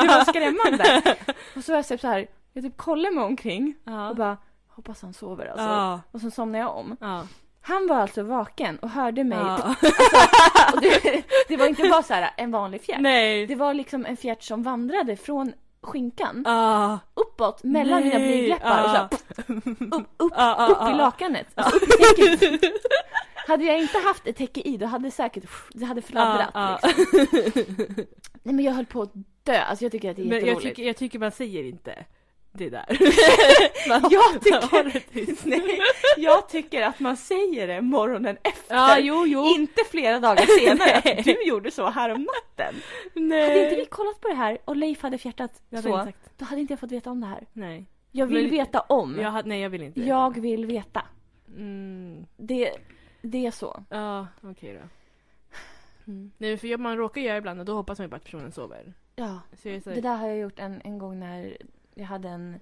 [0.00, 1.16] Det var skrämmande.
[1.56, 4.14] Och så var jag typ så här, jag typ kollar mig omkring och Ja.
[4.14, 4.36] bara
[4.68, 5.64] hoppas han sover alltså.
[5.64, 6.00] Ja.
[6.12, 6.96] Och så somnar jag om.
[7.00, 7.26] Ja.
[7.64, 9.38] Han var alltså vaken och hörde mig.
[9.38, 9.74] Ja.
[10.74, 13.00] Och det, det var inte bara så här en vanlig fjärt.
[13.00, 13.46] Nej.
[13.46, 16.98] Det var liksom en fjärt som vandrade från skinkan Ja.
[17.14, 18.28] uppåt mellan mina Nej.
[18.28, 19.08] blygdläppar och så här,
[19.96, 20.90] upp, upp, ja.
[20.90, 21.46] i lakanet.
[21.54, 22.72] Alltså upp i täcket.
[23.46, 26.80] Hade jag inte haft ett täcke i då hade det säkert det hade fladdrat.
[26.84, 27.26] Liksom.
[28.42, 29.12] Nej men jag höll på att
[29.42, 29.58] dö.
[29.58, 32.04] Alltså jag tycker att det är Men jag tycker, jag tycker man säger inte
[32.52, 32.84] det där.
[34.10, 35.48] Jag tycker-.
[35.48, 35.78] Nej,
[36.16, 38.74] jag tycker att man säger det morgonen efter.
[38.74, 39.46] Ja, jo, jo.
[39.46, 41.18] Inte flera dagar senare.
[41.18, 42.74] Att du gjorde så här om natten.
[43.14, 43.48] Nej.
[43.48, 46.30] Hade inte vi kollat på det här och Leif hade fjärtat Jag hade så, sagt.
[46.38, 47.46] då hade inte jag fått veta om det här.
[47.52, 47.84] Nej.
[48.10, 49.18] Jag vill Men- veta om.
[49.20, 50.00] Jag, hade- nej, jag vill inte.
[50.00, 51.02] Jag vill veta.
[51.56, 52.26] Mm.
[52.36, 52.72] Det,
[53.22, 53.84] det är så.
[53.90, 54.88] Ja, okej då.
[56.12, 56.32] Mm.
[56.38, 58.92] Nej, för man råkar göra ibland och då hoppas man ju bara att personen sover.
[59.16, 59.38] Ja.
[59.52, 61.56] Så så här, Det där har jag gjort en, en gång när
[61.94, 62.60] jag hade en,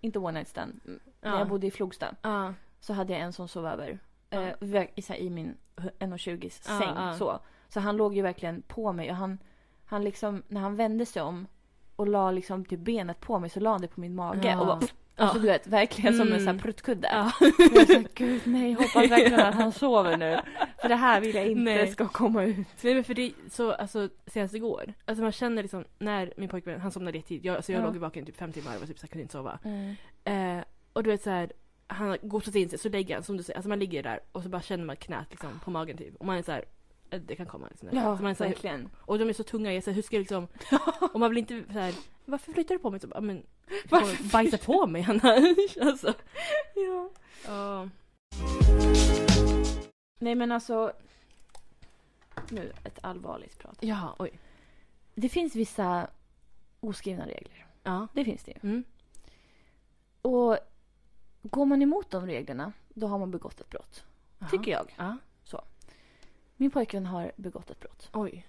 [0.00, 1.38] inte one night stand, när Ja.
[1.38, 2.14] jag bodde i Flogsta.
[2.22, 2.54] Ja.
[2.80, 3.98] Så hade jag en som sov över.
[4.30, 4.42] Ja.
[4.60, 7.18] Eh, i, så här, I min 1,20 Ja, säng.
[7.18, 7.38] Så.
[7.68, 9.38] så han låg ju verkligen på mig och han,
[9.84, 11.46] han liksom, när han vände sig om
[11.96, 14.66] och la liksom typ benet på mig så la han det på min mage och
[14.66, 14.80] bara,
[15.16, 15.24] Ja.
[15.24, 16.38] alltså du vet verkligen som en Mm.
[16.44, 17.08] sån här pruttkudde.
[17.12, 17.32] Ja.
[17.74, 20.38] Jag sa gud nej hoppas verkligen att han sover nu.
[20.80, 21.86] För det här vill jag inte Nej.
[21.92, 22.66] ska komma ut.
[22.82, 26.80] Nej men för det, så alltså senast igår, alltså man känner liksom när min pojkvän,
[26.80, 27.86] han somnade rätt tid, jag, alltså jag Ja.
[27.86, 29.58] låg vaken typ fem timmar och var typ så här, kunde inte sova.
[29.64, 29.94] Mm.
[30.58, 31.52] Eh, och du vet så här,
[31.86, 34.20] han har gosat in sig, så lägger han som du säger, alltså man ligger där
[34.32, 36.16] och så bara känner man knät liksom på magen typ.
[36.16, 36.64] Och man är så här,
[37.10, 37.88] det kan komma liksom.
[37.92, 38.90] Ja så man är så här, verkligen.
[38.96, 40.48] och de är så tunga, jag säger hur ska jag liksom,
[41.12, 43.00] och man vill inte så här, varför flyttar du på mig?
[43.00, 43.42] Så bara, men,
[43.90, 45.76] Varför bajsa på mig annars?
[45.80, 46.14] alltså.
[46.74, 47.10] Ja.
[47.46, 47.88] Ja.
[50.18, 50.92] Nej men alltså.
[52.50, 53.78] Nu ett allvarligt prat.
[53.80, 54.38] Ja, oj.
[55.14, 56.10] Det finns vissa
[56.80, 57.66] oskrivna regler.
[57.82, 58.08] Ja.
[58.12, 58.68] Det finns det ju.
[58.68, 58.84] Mm.
[60.22, 60.58] Och
[61.42, 64.04] går man emot de reglerna, då har man begått ett brott.
[64.38, 64.48] Jaha.
[64.48, 64.94] Tycker jag.
[64.96, 65.16] Ja.
[66.56, 68.08] Min pojkvän har begått ett brott.
[68.12, 68.46] Oj.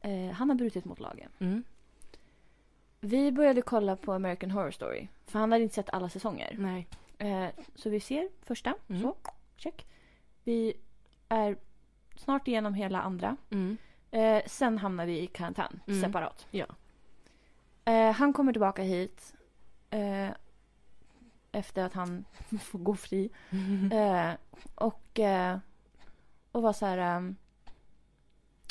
[0.00, 1.30] Eh, han har brutit mot lagen.
[1.38, 1.64] Mm.
[3.00, 5.08] Vi började kolla på American Horror Story.
[5.26, 6.56] För han hade inte sett alla säsonger.
[6.58, 6.88] Nej.
[7.18, 8.74] Eh, så vi ser första.
[8.88, 9.02] Mm.
[9.02, 9.16] Så,
[9.56, 9.86] check.
[10.44, 10.74] Vi
[11.28, 11.56] är
[12.16, 13.36] snart igenom hela andra.
[13.50, 13.76] Mm.
[14.10, 16.00] Eh, sen hamnar vi i karantän Mm.
[16.00, 16.46] separat.
[16.50, 16.66] Ja.
[17.84, 19.34] Eh, han kommer tillbaka hit.
[19.90, 20.28] Eh,
[21.52, 22.24] efter att han
[22.60, 23.30] får gå fri.
[23.92, 24.30] Eh,
[24.74, 25.58] och, eh,
[26.52, 26.98] och var så här...
[26.98, 27.36] ehm,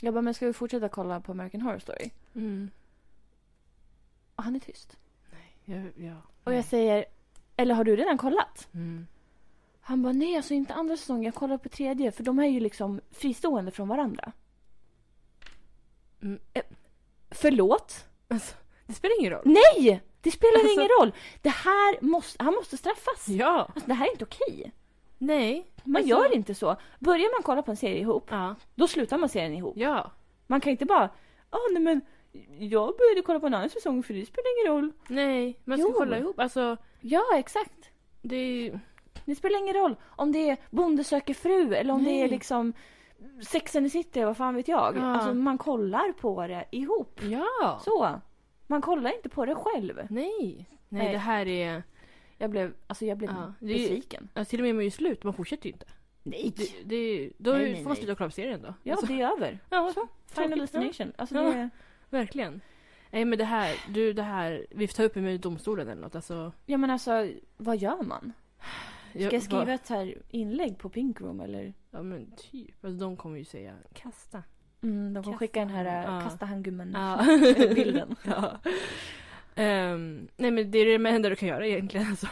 [0.01, 2.09] jag bara, men ska vi fortsätta kolla på American Horror Story?
[2.35, 2.71] Mm.
[4.35, 4.97] Och han är tyst.
[5.65, 6.15] Ja, ja.
[6.43, 7.05] Och jag säger,
[7.57, 8.67] eller har du redan kollat?
[8.73, 9.07] Mm.
[9.81, 12.59] Han bara, nej alltså inte andra säsongen, jag kollar på tredje för de är ju
[12.59, 14.31] liksom fristående från varandra.
[16.21, 16.39] Mm.
[16.53, 16.63] Eh,
[17.31, 18.05] förlåt?
[18.27, 18.55] Alltså,
[18.87, 19.41] det spelar ingen roll.
[19.45, 20.01] Nej!
[20.21, 21.13] Det spelar Alltså- ingen roll.
[21.41, 23.27] Det här måste, han måste straffas.
[23.27, 23.71] Ja.
[23.75, 24.71] Alltså, det här är inte okej.
[25.21, 25.71] Nej.
[25.83, 26.75] Man Alltså- gör inte så.
[26.99, 28.55] Börjar man kolla på en serie ihop, Ja.
[28.75, 29.73] då slutar man serien ihop.
[29.77, 30.11] Ja.
[30.47, 31.09] Man kan inte bara,
[31.51, 32.01] ja nej men
[32.59, 34.91] jag började kolla på en annan säsong för det spelar ingen roll.
[35.07, 35.59] Nej.
[35.63, 35.93] Man ska Jo.
[35.97, 36.39] kolla ihop.
[36.39, 37.89] Alltså, Ja, exakt.
[38.21, 38.79] det är.
[39.25, 42.21] Det spelar ingen roll om det är Bonde söker fru eller om det Nej.
[42.21, 42.73] är liksom
[43.47, 44.97] Sex and the City, vad fan vet jag.
[44.97, 45.01] Ja.
[45.01, 47.19] Alltså man kollar på det ihop.
[47.23, 47.79] Ja.
[47.85, 48.09] Så.
[48.67, 49.95] Man kollar inte på det själv.
[50.09, 50.67] Nej.
[50.89, 51.11] Nej, Nej.
[51.11, 51.83] det här är...
[52.41, 54.29] Jag blev, alltså jag blev Ja, det är ju- besviken.
[54.33, 55.85] Alltså, till och med med ju slut, man fortsätter ju inte.
[56.23, 56.53] Nej!
[56.55, 57.97] Det, det, då Nej, nej, får man nej.
[57.97, 58.73] sluta kolla på serien då.
[58.83, 59.59] Ja, Alltså, det är över.
[59.69, 60.61] ja, Så, Final tråkigt.
[60.73, 61.13] Destination.
[61.17, 61.41] Alltså Ja.
[61.41, 61.69] det är,
[62.09, 62.61] Verkligen.
[63.11, 66.01] Nej men det här, du det här, vi får ta upp det med domstolen eller
[66.01, 66.15] något.
[66.15, 68.33] Alltså, ja men alltså, vad gör man?
[69.11, 71.73] Ska jag skriva ett här inlägg på Pink Room eller?
[71.91, 72.85] Ja men typ.
[72.85, 74.43] Alltså, de kommer ju säga kasta.
[74.83, 76.21] Mm, de Kasta skicka den här äh, Ja.
[76.21, 76.91] kasta han gummen
[78.25, 78.57] Ja.
[79.61, 82.07] Ehm, nej men det är det enda du kan göra egentligen.
[82.07, 82.27] Alltså.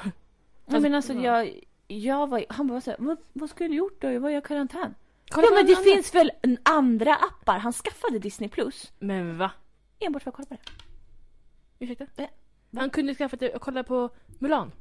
[0.65, 1.21] Nej men alltså ja.
[1.21, 4.11] jag, jag var, han bara såhär, vad, vad skulle du gjort då?
[4.11, 4.95] Jag var i karantän.
[5.29, 7.57] Kolla ja men det alla finns väl en andra appar?
[7.57, 8.91] Han skaffade Disney Plus.
[8.99, 9.51] Men va?
[9.99, 10.61] enbart för att kolla på det.
[11.85, 12.05] Ursäkta?
[12.15, 12.27] Va?
[12.69, 12.81] Va?
[12.81, 14.71] Han kunde skaffat det och kolla på Mulan.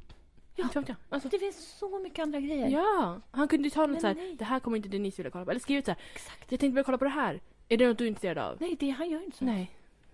[0.55, 0.63] Ja.
[0.63, 0.97] Inte vet jag.
[1.09, 2.69] Alltså, Det finns så mycket andra grejer.
[2.69, 5.51] ja, han kunde ju ta något såhär, det här kommer inte Denise vilja kolla på.
[5.51, 6.51] Eller skrivit såhär, Exakt.
[6.51, 7.39] jag tänkte börja kolla på det här.
[7.69, 8.57] Är det något du är intresserad av?
[8.59, 9.45] Nej, det, han gör inte så.
[9.45, 9.71] Nej.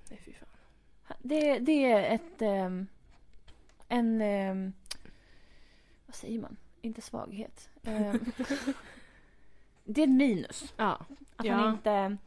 [0.10, 0.50] Nej fy fan.
[1.20, 2.42] Det, det är ett...
[2.42, 2.88] ehm,
[3.88, 4.22] en...
[4.22, 4.74] ehm,
[6.06, 6.58] vad säger man?
[6.82, 7.70] Inte svaghet.
[7.84, 8.20] Ehm,
[9.84, 10.74] det är ett minus.
[10.78, 11.06] Ja.
[11.36, 11.54] Att Ja.
[11.54, 12.18] han inte...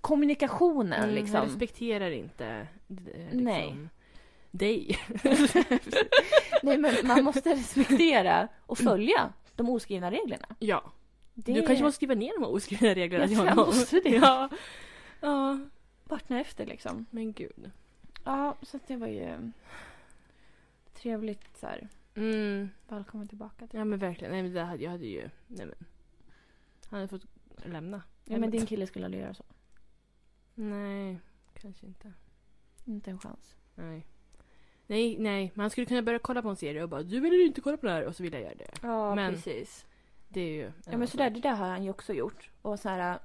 [0.00, 1.40] kommunikationen Mm, Han liksom.
[1.40, 3.74] respekterar inte eh, liksom, Nej.
[4.50, 4.98] dig.
[6.62, 10.46] Nej, men man måste respektera och följa de oskrivna reglerna.
[10.58, 10.92] Ja.
[11.34, 13.74] Det Du kanske måste skriva ner de oskrivna reglerna Jag till tror jag honom.
[13.76, 14.08] måste det.
[14.16, 14.48] Ja.
[15.20, 15.58] ja.
[16.08, 17.06] Partner efter liksom.
[17.10, 17.70] Men gud.
[18.24, 19.50] Ja, så att det var ju
[20.94, 21.88] trevligt så här.
[22.14, 22.68] Mm.
[22.88, 23.66] Välkommen tillbaka.
[23.66, 23.78] Till.
[23.78, 24.32] Ja men verkligen.
[24.32, 25.30] Nej men det hade jag hade ju...
[25.46, 25.86] Nej men.
[26.90, 27.26] Han hade fått
[27.64, 28.02] lämna.
[28.24, 29.44] Ja, men din kille skulle aldrig göra så.
[30.54, 31.20] Nej.
[31.54, 32.12] Kanske inte.
[32.84, 33.54] Inte en chans.
[33.74, 34.06] Nej.
[34.86, 35.52] Nej, nej.
[35.54, 37.86] Man skulle kunna börja kolla på en serie och bara du vill inte kolla på
[37.86, 38.70] det här och så vill jag göra det.
[38.82, 39.86] Ja, Men- precis.
[40.28, 40.72] Det är ju...
[40.90, 42.50] Ja, men sådär, det där har han ju också gjort.
[42.62, 43.18] Och så här,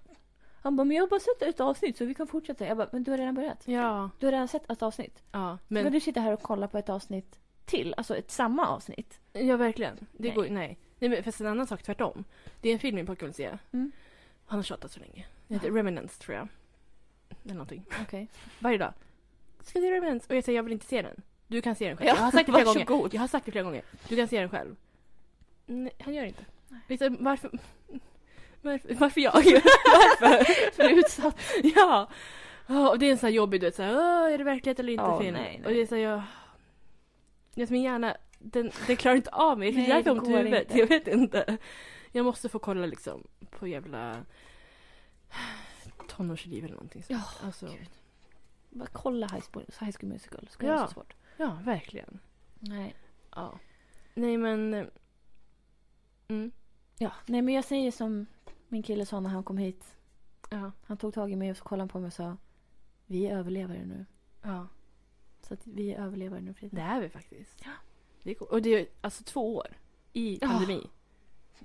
[0.64, 2.68] han bara, men jag har bara sett ett avsnitt så vi kan fortsätta.
[2.68, 3.64] Jag bara, men du har redan börjat.
[3.68, 4.10] Ja.
[4.20, 5.24] Du har redan sett ett avsnitt.
[5.32, 5.58] Ja.
[5.68, 5.84] Men...
[5.84, 5.94] Men...
[5.94, 7.94] du sitter här och kollar på ett avsnitt till?
[7.98, 9.20] Alltså ett samma avsnitt?
[9.34, 9.96] Ja verkligen.
[10.12, 10.32] Det Nej.
[10.32, 10.78] går nej.
[11.00, 12.24] Nej men fast en annan sak tvärtom.
[12.62, 13.58] Det är en film min pojke vill se.
[13.72, 13.92] Mm.
[14.46, 15.26] Han har tjatat så länge.
[15.48, 16.48] Det heter Remnants tror jag.
[17.44, 17.86] Eller någonting.
[18.02, 18.28] Okej.
[18.60, 18.94] Varje dag.
[19.62, 20.28] Ska se Remnants?
[20.28, 21.22] Och jag säger jag vill inte se den.
[21.48, 22.08] Du kan se den själv.
[22.08, 23.10] jag har sagt det flera gånger.
[23.14, 23.82] Jag har sagt det flera gånger.
[24.10, 24.76] Du kan se den själv.
[25.66, 26.46] Nej, han gör inte.
[26.88, 27.60] Liksom, varför?
[28.64, 29.34] Varför, varför jag?
[30.22, 30.72] varför?
[30.72, 31.40] För utsatt.
[31.76, 32.10] ja.
[32.68, 34.94] Och det är en sån här jobbig du vet såhär, "Åh, är det verklighet eller
[34.94, 35.34] inte Ja, film?
[35.34, 35.66] nej, nej.
[35.68, 36.22] Och det är såhär, jag...
[37.56, 39.68] Vet, min hjärna, den, den klarar inte av mig.
[39.90, 40.62] Jag Nej, ont i går huvudet.
[40.62, 40.80] inte.
[40.80, 41.58] Jag vet inte.
[42.12, 44.18] Jag måste få kolla liksom på jävla
[46.08, 47.04] tonårsliv eller någonting.
[47.04, 47.20] sånt.
[47.42, 47.90] Ja, alltså, gud.
[48.70, 50.48] Bara kolla High School, high school Musical.
[50.52, 50.76] Ska Ja.
[50.76, 51.14] vara så svårt.
[51.38, 52.20] ja, verkligen.
[52.60, 52.96] Nej.
[53.36, 53.60] Ja.
[54.14, 54.90] Nej men...
[56.28, 56.52] Mm.
[56.98, 58.26] Ja, nej men jag säger som
[58.74, 59.96] min kille sa när han kom hit.
[60.50, 60.72] Ja.
[60.86, 62.38] Han tog tag i mig och så kollade han på mig och sa
[63.06, 64.06] Vi är överlevare nu.
[64.42, 64.68] Ja.
[65.42, 66.76] Så att vi är överlevare nu Frida.
[66.76, 67.62] Det är vi faktiskt.
[67.66, 67.72] Ja.
[68.24, 68.52] Det är.
[68.54, 69.68] Och det är alltså två år
[70.14, 70.48] i Ja.
[70.48, 70.90] pandemi.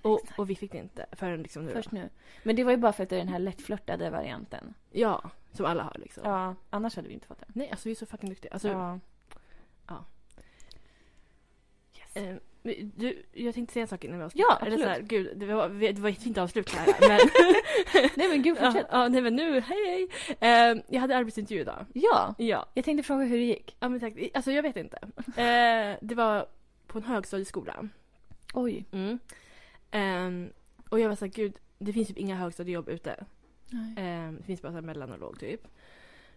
[0.03, 0.39] Och, Exakt.
[0.39, 1.73] och vi fick det inte förrän liksom nu.
[1.73, 1.97] Först Då.
[1.97, 2.09] nu.
[2.45, 4.75] Men det var ju bara för att det är den här lättflörtade varianten.
[4.91, 6.23] Ja, som alla har liksom.
[6.31, 7.47] Ja, annars hade vi inte fått det.
[7.49, 8.53] Nej, alltså vi är så fucking duktiga.
[8.53, 10.05] Alltså, ja.
[11.99, 12.17] Yes.
[12.17, 12.37] Eh,
[12.97, 14.47] du, jag tänkte säga en sak innan vi avslutar.
[14.51, 14.85] Ja, Eller absolut.
[14.85, 16.87] så här, gud, det var, det var ett fint avslut här.
[17.09, 17.19] Men,
[18.17, 18.87] Nej men gud, ja, fortsätt.
[18.91, 20.09] ja, nej men nu, hej hej.
[20.41, 21.87] Eh, jag hade arbetsintervju idag.
[21.93, 22.35] Ja.
[22.39, 22.67] Ja.
[22.75, 23.77] Jag tänkte fråga hur det gick.
[23.81, 24.13] ja men tack.
[24.35, 24.99] Alltså jag vet inte.
[25.37, 26.47] Eh, det var
[26.87, 27.89] på en högstadieskola.
[28.55, 28.85] Oj.
[28.93, 29.19] Mm.
[29.91, 30.51] Ehm,
[30.89, 33.25] och jag var såhär, gud, det finns typ inga högstadiejobb ute.
[33.71, 33.95] Nej.
[33.97, 35.69] Ehm, det finns bara så mellan och låg typ.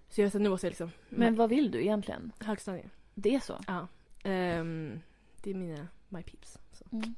[0.10, 0.92] Så jag var såhär, nu måste jag liksom...
[1.10, 2.32] Men vad vill du egentligen?
[2.40, 2.90] Högstadie.
[3.16, 3.60] Det är så?
[3.68, 3.88] Ja.
[4.24, 5.02] Ehm,
[5.44, 6.58] det är mina, my peeps.
[6.92, 7.16] Mm.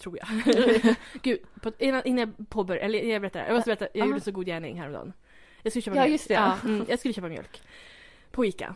[0.00, 0.28] Tror jag.
[1.22, 3.44] Gud, på, innan, innan jag påbörjar, eller jag berättar.
[3.46, 4.06] Jag måste berätta, jag Aha.
[4.06, 5.12] gjorde en så god gärning häromdagen.
[5.62, 6.12] Jag skulle köpa Ja, mjölk.
[6.12, 6.34] just det.
[6.34, 7.62] Ja, mm, jag skulle köpa mjölk.
[8.30, 8.74] På Ica.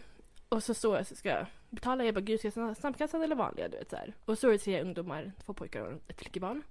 [0.48, 2.04] Och så står jag så ska jag betala.
[2.04, 3.68] Jag bara, gud ska jag snabb- snabbkassan eller vanliga?
[3.68, 4.14] Du vet så här.
[4.24, 6.62] Och så är det tre ungdomar, två pojkar och ett flickebarn.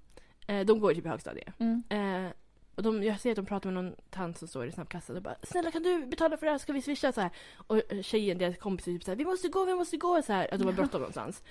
[0.47, 1.59] Eh, de går typ i högstadiet.
[1.59, 1.83] Mm.
[1.89, 2.31] Eh,
[2.75, 5.21] och de, jag ser att de pratar med någon tant som står i snabbkassan och
[5.21, 6.57] bara “Snälla kan du betala för det här?
[6.59, 7.29] Ska vi swisha?” så här.
[7.67, 10.33] Och eh, tjejen, deras kompis, typ så här “Vi måste gå, vi måste gå!” så
[10.33, 10.53] här.
[10.53, 11.43] Att de har bråttom någonstans.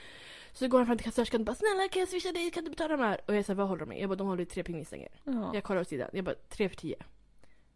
[0.54, 2.50] Så går han fram till kassörskan och bara “Snälla kan jag swisha dig?
[2.50, 4.26] Kan du betala de här?” Och jag säger “Vad håller de med?” Jag bara “De
[4.26, 5.08] håller i tre pingvisstänger”.
[5.24, 5.50] Ja.
[5.54, 6.10] Jag kollar åt sidan.
[6.12, 6.96] Jag bara “Tre för tio”.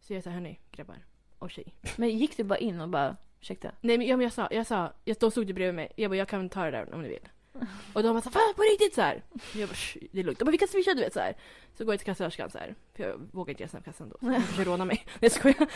[0.01, 1.05] Så jag säger “Hörni grabbar
[1.39, 1.75] och tjej”.
[1.97, 3.71] Men gick du bara in och bara Ursäkta.
[3.81, 5.93] Nej men, ja, men jag sa, jag sa, jag, de stod ju bredvid mig.
[5.97, 7.29] Jag bara, jag kan ta det där om ni vill.
[7.93, 9.23] Och de var såhär, fan på riktigt så här.
[9.55, 10.39] Jag bara, "Shh, det är lugnt.
[10.39, 11.37] De bara, vi kan swisha du vet så här.
[11.75, 12.75] Så går jag till kassörskan så här.
[12.95, 14.17] För jag vågar inte göra snabbkassan då.
[14.21, 15.05] Så de försöker råna mig.
[15.07, 15.69] Nej jag skojar.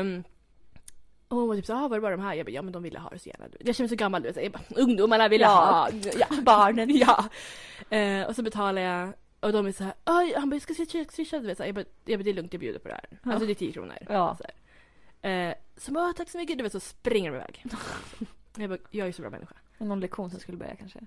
[0.00, 0.24] Um,
[1.34, 2.34] och hon var typ såhär, ah, var det bara de här?
[2.34, 3.46] Jag bara, ja men de ville ha det så gärna.
[3.60, 4.42] Jag känner mig så gammal du vet.
[4.42, 5.88] Jag bara, ungdomarna ville ha.
[6.18, 6.96] Ja, barnen.
[6.96, 7.24] ja.
[7.96, 9.12] Eh, och så betalar jag.
[9.40, 10.74] Och de är så här, "Oj", han bara, jag ska
[11.10, 11.56] swisha, du vet.
[11.56, 11.68] Så här.
[11.68, 13.18] Jag, bara, jag bara, det är lugnt jag bjuder på det här.
[13.22, 13.30] Ja.
[13.30, 13.94] Alltså det är 10 kronor.
[14.08, 14.36] Ja.
[14.38, 14.44] Så,
[15.22, 15.48] här.
[15.48, 16.58] Eh, så bara, "Ah, tack så mycket.
[16.58, 17.64] Du vet så springer de iväg.
[18.56, 19.54] jag bara, jag är så bra människa.
[19.78, 21.00] Någon lektion som skulle börja kanske?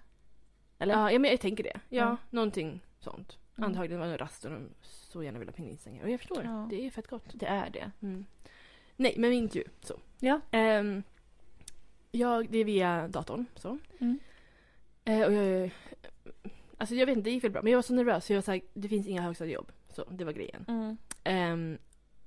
[0.80, 0.94] Eller?
[0.94, 1.80] Ja, ja men jag tänker det.
[1.90, 2.18] Ja, Ja.
[2.30, 3.38] någonting sånt.
[3.58, 3.68] Mm.
[3.70, 6.04] Antagligen var det en rast och de så gärna vill ha pingvinsängar.
[6.04, 6.68] Och jag förstår, Ja.
[6.70, 7.24] det är fett gott.
[7.34, 7.92] Det är det.
[8.02, 8.26] Mm.
[8.98, 9.68] Nej, men min intervju.
[9.82, 10.00] Så.
[10.20, 10.42] Ja.
[10.52, 11.04] Ehm,
[12.12, 13.46] jag, det är via datorn.
[13.56, 13.78] Så.
[14.00, 14.20] Mm.
[15.06, 15.72] Eh, och jag,
[16.78, 17.62] alltså jag vet inte, det gick väl bra.
[17.62, 19.72] Men jag var så nervös så jag såhär, det finns inga högstadiejobb.
[19.90, 20.66] Så det var grejen.
[20.68, 20.98] Mm.
[21.24, 21.78] Ehm,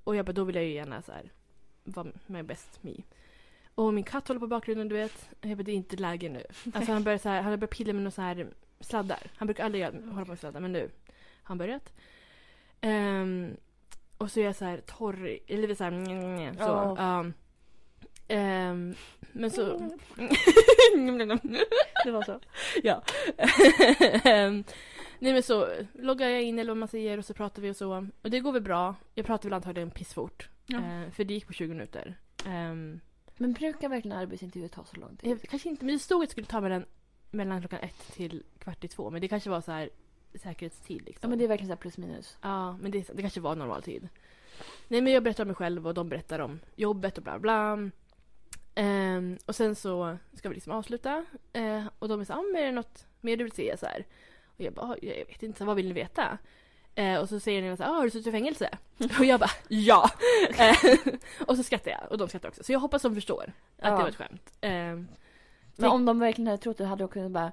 [0.04, 1.32] och jag bara, då vill jag ju gärna så här
[1.84, 2.94] vara med bäst me.
[3.74, 5.28] Och min katt håller på bakgrunden, du vet.
[5.40, 6.44] Jag bara, det är inte läge nu.
[6.74, 8.48] Alltså han börjar så här, han har börjat pilla med några så här
[8.80, 9.30] sladdar.
[9.36, 10.88] Han brukar aldrig hålla på med sladdar, men nu har
[11.42, 11.92] han börjat.
[12.80, 13.56] Ehm,
[14.20, 16.60] och så är jag så här torr, eller så här, mm, mm, så.
[16.62, 16.94] Ja.
[16.98, 17.24] ja.
[18.28, 18.94] Ehm,
[19.32, 19.64] men så...
[22.04, 22.40] Det var så.
[22.82, 23.02] ja.
[24.30, 24.64] Ehm,
[25.18, 27.76] Nej men så loggar jag in eller vad man säger och så pratar vi och
[27.76, 28.08] så.
[28.22, 28.94] Och det går väl bra.
[29.14, 30.48] Jag pratar väl antagligen pissfort.
[30.66, 30.78] Ja.
[30.78, 32.18] Eh, för det gick på 20 minuter.
[32.46, 33.00] Ehm,
[33.36, 35.30] Men brukar verkligen arbetsintervjuer ta så lång tid?
[35.30, 36.84] jag, kanske inte, men det stod att det skulle ta mellan,
[37.30, 39.10] mellan klockan ett till kvart i två.
[39.10, 39.90] Men det kanske var så här
[40.34, 41.18] säkerhetstid liksom.
[41.22, 42.38] Ja men det är verkligen så plus minus.
[42.42, 44.08] Ja, men det, det kanske var normal tid.
[44.88, 47.78] Nej men jag berättar om mig själv och de berättar om jobbet och bla bla.
[48.74, 51.24] Ehm, och sen så ska vi liksom avsluta.
[51.52, 53.76] Eh, och de är så ah, är det något mer du vill se?
[53.76, 54.06] Så här.
[54.46, 56.38] Och jag bara, "Ah, jag vet inte, vad vill ni veta?
[56.94, 58.78] Eh, och så säger ni så här, ah, har du suttit i fängelse?
[59.18, 60.10] och jag bara, ja!
[61.46, 62.64] Och så skrattar jag och de skrattar också.
[62.64, 63.90] Så jag hoppas de förstår att Ja.
[63.96, 64.52] det var ett skämt.
[64.60, 65.08] Ehm,
[65.76, 67.52] Men om de verkligen hade trott det hade de kunnat bara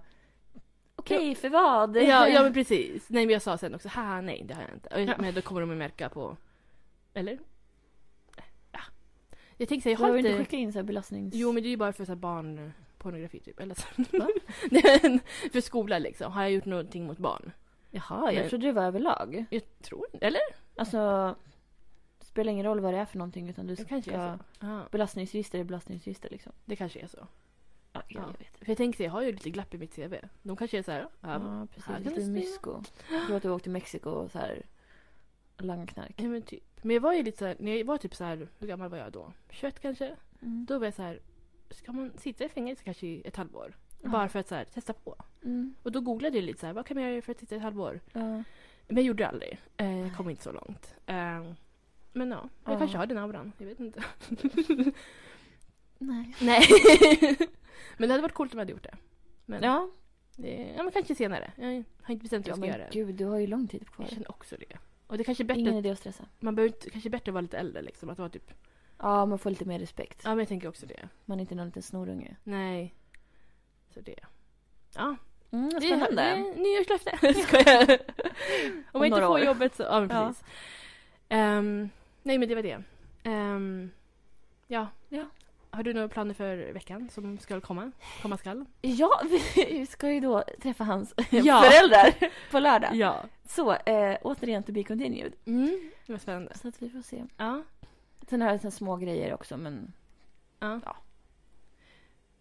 [1.16, 1.98] Okej, för vad?
[1.98, 3.10] ja, ja men precis.
[3.10, 4.90] Nej men jag sa sen också, haha nej det har jag inte.
[4.92, 5.16] Jag- Ja.
[5.20, 6.38] Men då kommer de att märka på,
[7.14, 7.40] eller?
[8.72, 8.80] Ja.
[9.58, 10.40] Jag tänkte säga, jag har inte inte...
[10.40, 11.36] skickat in så här belastnings...
[11.36, 13.60] Jo men det är ju bara för så barnpornografi typ.
[13.60, 13.88] Eller så.
[14.72, 15.20] Men
[15.52, 16.32] för skola liksom.
[16.32, 17.52] Har jag gjort någonting mot barn?
[17.92, 18.50] Jaha, jag Nej.
[18.50, 19.46] trodde det var överlag.
[19.50, 20.06] Jag tror.
[20.22, 20.42] Eller?
[20.76, 21.36] Alltså,
[22.20, 23.90] spelar ingen roll vad det är för någonting utan du Det ska...
[23.90, 24.90] kanske är så.
[24.92, 26.52] Belastningsregister är belastningsregister liksom.
[26.66, 27.28] det kanske är så.
[28.08, 28.22] Ja, Ja.
[28.22, 28.58] jag vet.
[28.58, 30.14] För jag tänkte, jag har ju lite glapp i mitt CV.
[30.44, 31.86] De kanske är så här, ja, Ja, här precis.
[31.86, 32.32] kan Lite det stå.
[32.32, 32.82] mysko.
[33.12, 34.66] Jag tror att du åkte till Mexiko och så här
[35.58, 36.14] langknark.
[36.18, 36.64] Ja, men typ.
[36.82, 38.90] Men jag var ju lite så här, när jag var typ så här, hur gammal
[38.90, 39.34] var jag då?
[39.50, 40.16] 21 kanske?
[40.42, 40.66] Mm.
[40.66, 41.20] Då var jag så här,
[41.70, 43.76] ska man sitta i fängelse kanske i ett halvår?
[44.04, 44.10] Ja.
[44.10, 45.16] Bara för att så här, testa på.
[45.44, 45.76] Mm.
[45.84, 47.58] Och då googlade jag lite så här, vad kan man göra för att sitta i
[47.58, 48.00] ett halvår?
[48.14, 48.20] Ja.
[48.90, 49.60] Men jag gjorde det aldrig.
[49.78, 50.96] Eh, jag kom inte så långt.
[51.06, 51.52] Eh,
[52.14, 52.78] men ja, jag Ja.
[52.80, 53.52] kanske har den auran.
[53.58, 54.04] Jag vet inte.
[55.98, 56.36] Nej.
[56.42, 56.64] Nej.
[57.98, 58.96] men det hade varit coolt om jag hade gjort det.
[59.46, 59.90] Men, Ja.
[60.36, 61.52] det, ja, men kanske senare.
[61.56, 62.94] Jag har inte bestämt hur ja jag ska göra det.
[62.94, 64.06] gud, du har ju lång tid kvar.
[64.06, 64.78] Jag känner också det.
[65.08, 66.26] Och det kanske är bättre, Ingen idé att stressa.
[66.40, 68.10] man behöver inte, kanske är bättre att vara lite äldre liksom.
[68.10, 68.52] Att vara typ,
[69.00, 70.22] Ja, man får lite mer respekt.
[70.24, 71.10] ja men jag tänker också det.
[71.26, 72.36] Man är inte någon liten snorunge.
[72.44, 72.94] Nej.
[73.94, 74.20] Så det.
[74.96, 75.16] Ja,
[75.52, 76.22] Mm, det är, det spännande.
[76.22, 77.34] är nyårslöfte.
[77.48, 77.98] Skojar.
[78.92, 79.40] Om jag inte får år.
[79.40, 80.28] jobbet så, ja men Ja.
[80.28, 80.44] precis.
[81.30, 81.90] Ehm,
[82.24, 82.84] nej men det var det.
[83.24, 83.92] Ehm,
[84.68, 84.88] ja.
[85.10, 85.26] Ja.
[85.78, 87.92] Har du några planer för veckan som ska komma?
[88.22, 88.66] Komma skall?
[88.82, 89.22] Ja,
[89.56, 91.62] vi ska ju då träffa hans Ja.
[91.62, 92.96] föräldrar på lördag.
[92.96, 93.24] Ja.
[93.46, 95.34] Så, eh, återigen to be continued.
[95.46, 96.54] Mm, var spännande.
[96.58, 97.26] Så att vi får se.
[97.38, 97.64] Ja.
[98.30, 99.94] Sen har jag lite små grejer också men
[100.60, 100.80] Ja.
[100.86, 100.96] Ja.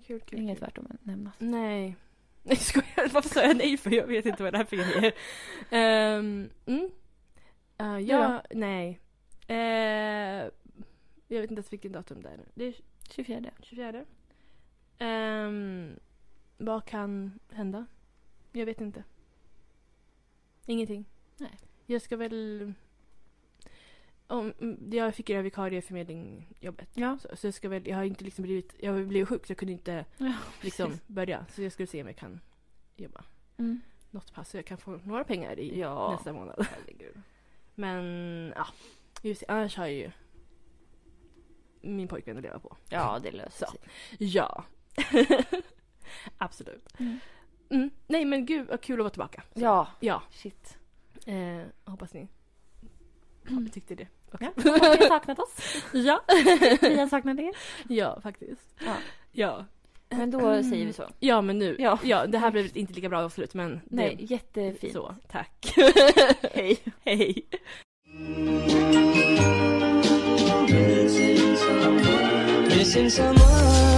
[0.06, 0.66] Kul, kul, inget kul.
[0.66, 1.32] värt att nämna.
[1.38, 1.96] Nej.
[2.42, 3.90] Nej skojar, varför sa jag nej för?
[3.90, 5.12] Jag vet inte vad det här för grejer.
[6.18, 6.90] Um, mm.
[7.82, 9.00] Uh, ja, nej.
[9.46, 10.50] Eh,
[11.28, 12.72] jag vet inte ens vilken datum det är nu.
[13.08, 13.50] Det är 24.
[13.62, 14.04] 24.
[14.98, 15.98] Ehm,
[16.58, 17.86] vad kan hända?
[18.52, 19.04] Jag vet inte.
[20.66, 21.04] Ingenting.
[21.36, 21.58] Nej.
[21.86, 22.72] Jag ska väl...
[24.28, 24.52] Om,
[24.92, 26.88] jag fick här vikarieförmedlingjobbet.
[26.94, 27.18] Ja.
[27.18, 29.50] Så, så jag ska väl, jag har inte liksom blivit, jag har blivit sjuk så
[29.50, 30.32] jag kunde inte ja
[30.62, 31.46] liksom börja.
[31.50, 32.40] Så jag skulle se om jag kan
[32.96, 33.24] jobba
[33.58, 33.80] Mm.
[34.10, 36.12] något pass så jag kan få några pengar i Ja.
[36.12, 36.66] nästa månad.
[37.74, 38.04] Men
[38.56, 38.66] ja,
[39.22, 40.10] just annars har jag ju
[41.86, 42.76] min pojkvän att leva på.
[42.88, 43.72] Ja, det löser Så.
[43.72, 43.80] sig.
[44.18, 44.64] Ja.
[46.38, 46.88] Absolut.
[46.98, 47.18] Mm.
[47.70, 47.90] Mm.
[48.06, 49.42] Nej men gud vad kul att vara tillbaka.
[49.54, 50.22] Ja, Ja.
[50.30, 50.78] shit.
[51.26, 52.28] Eh, hoppas ni
[53.48, 53.68] Mm.
[53.70, 54.08] tyckte det.
[54.40, 55.84] Ja, hoppas ni har saknat oss.
[55.92, 56.20] Ja.
[56.80, 57.52] Vi har saknat er.
[57.88, 58.74] ja, faktiskt.
[58.84, 58.94] Ja.
[59.32, 59.64] Ja.
[60.08, 61.08] Men då säger vi så.
[61.20, 61.76] Ja, men nu.
[61.78, 61.98] Ja.
[62.04, 62.26] Ja.
[62.26, 64.92] det här blev inte lika bra avslut men Nej, det, jättefint.
[64.92, 65.14] så.
[65.28, 65.72] Tack.
[66.54, 66.78] Hej.
[67.04, 67.46] Hej.
[72.86, 73.95] 剩下么？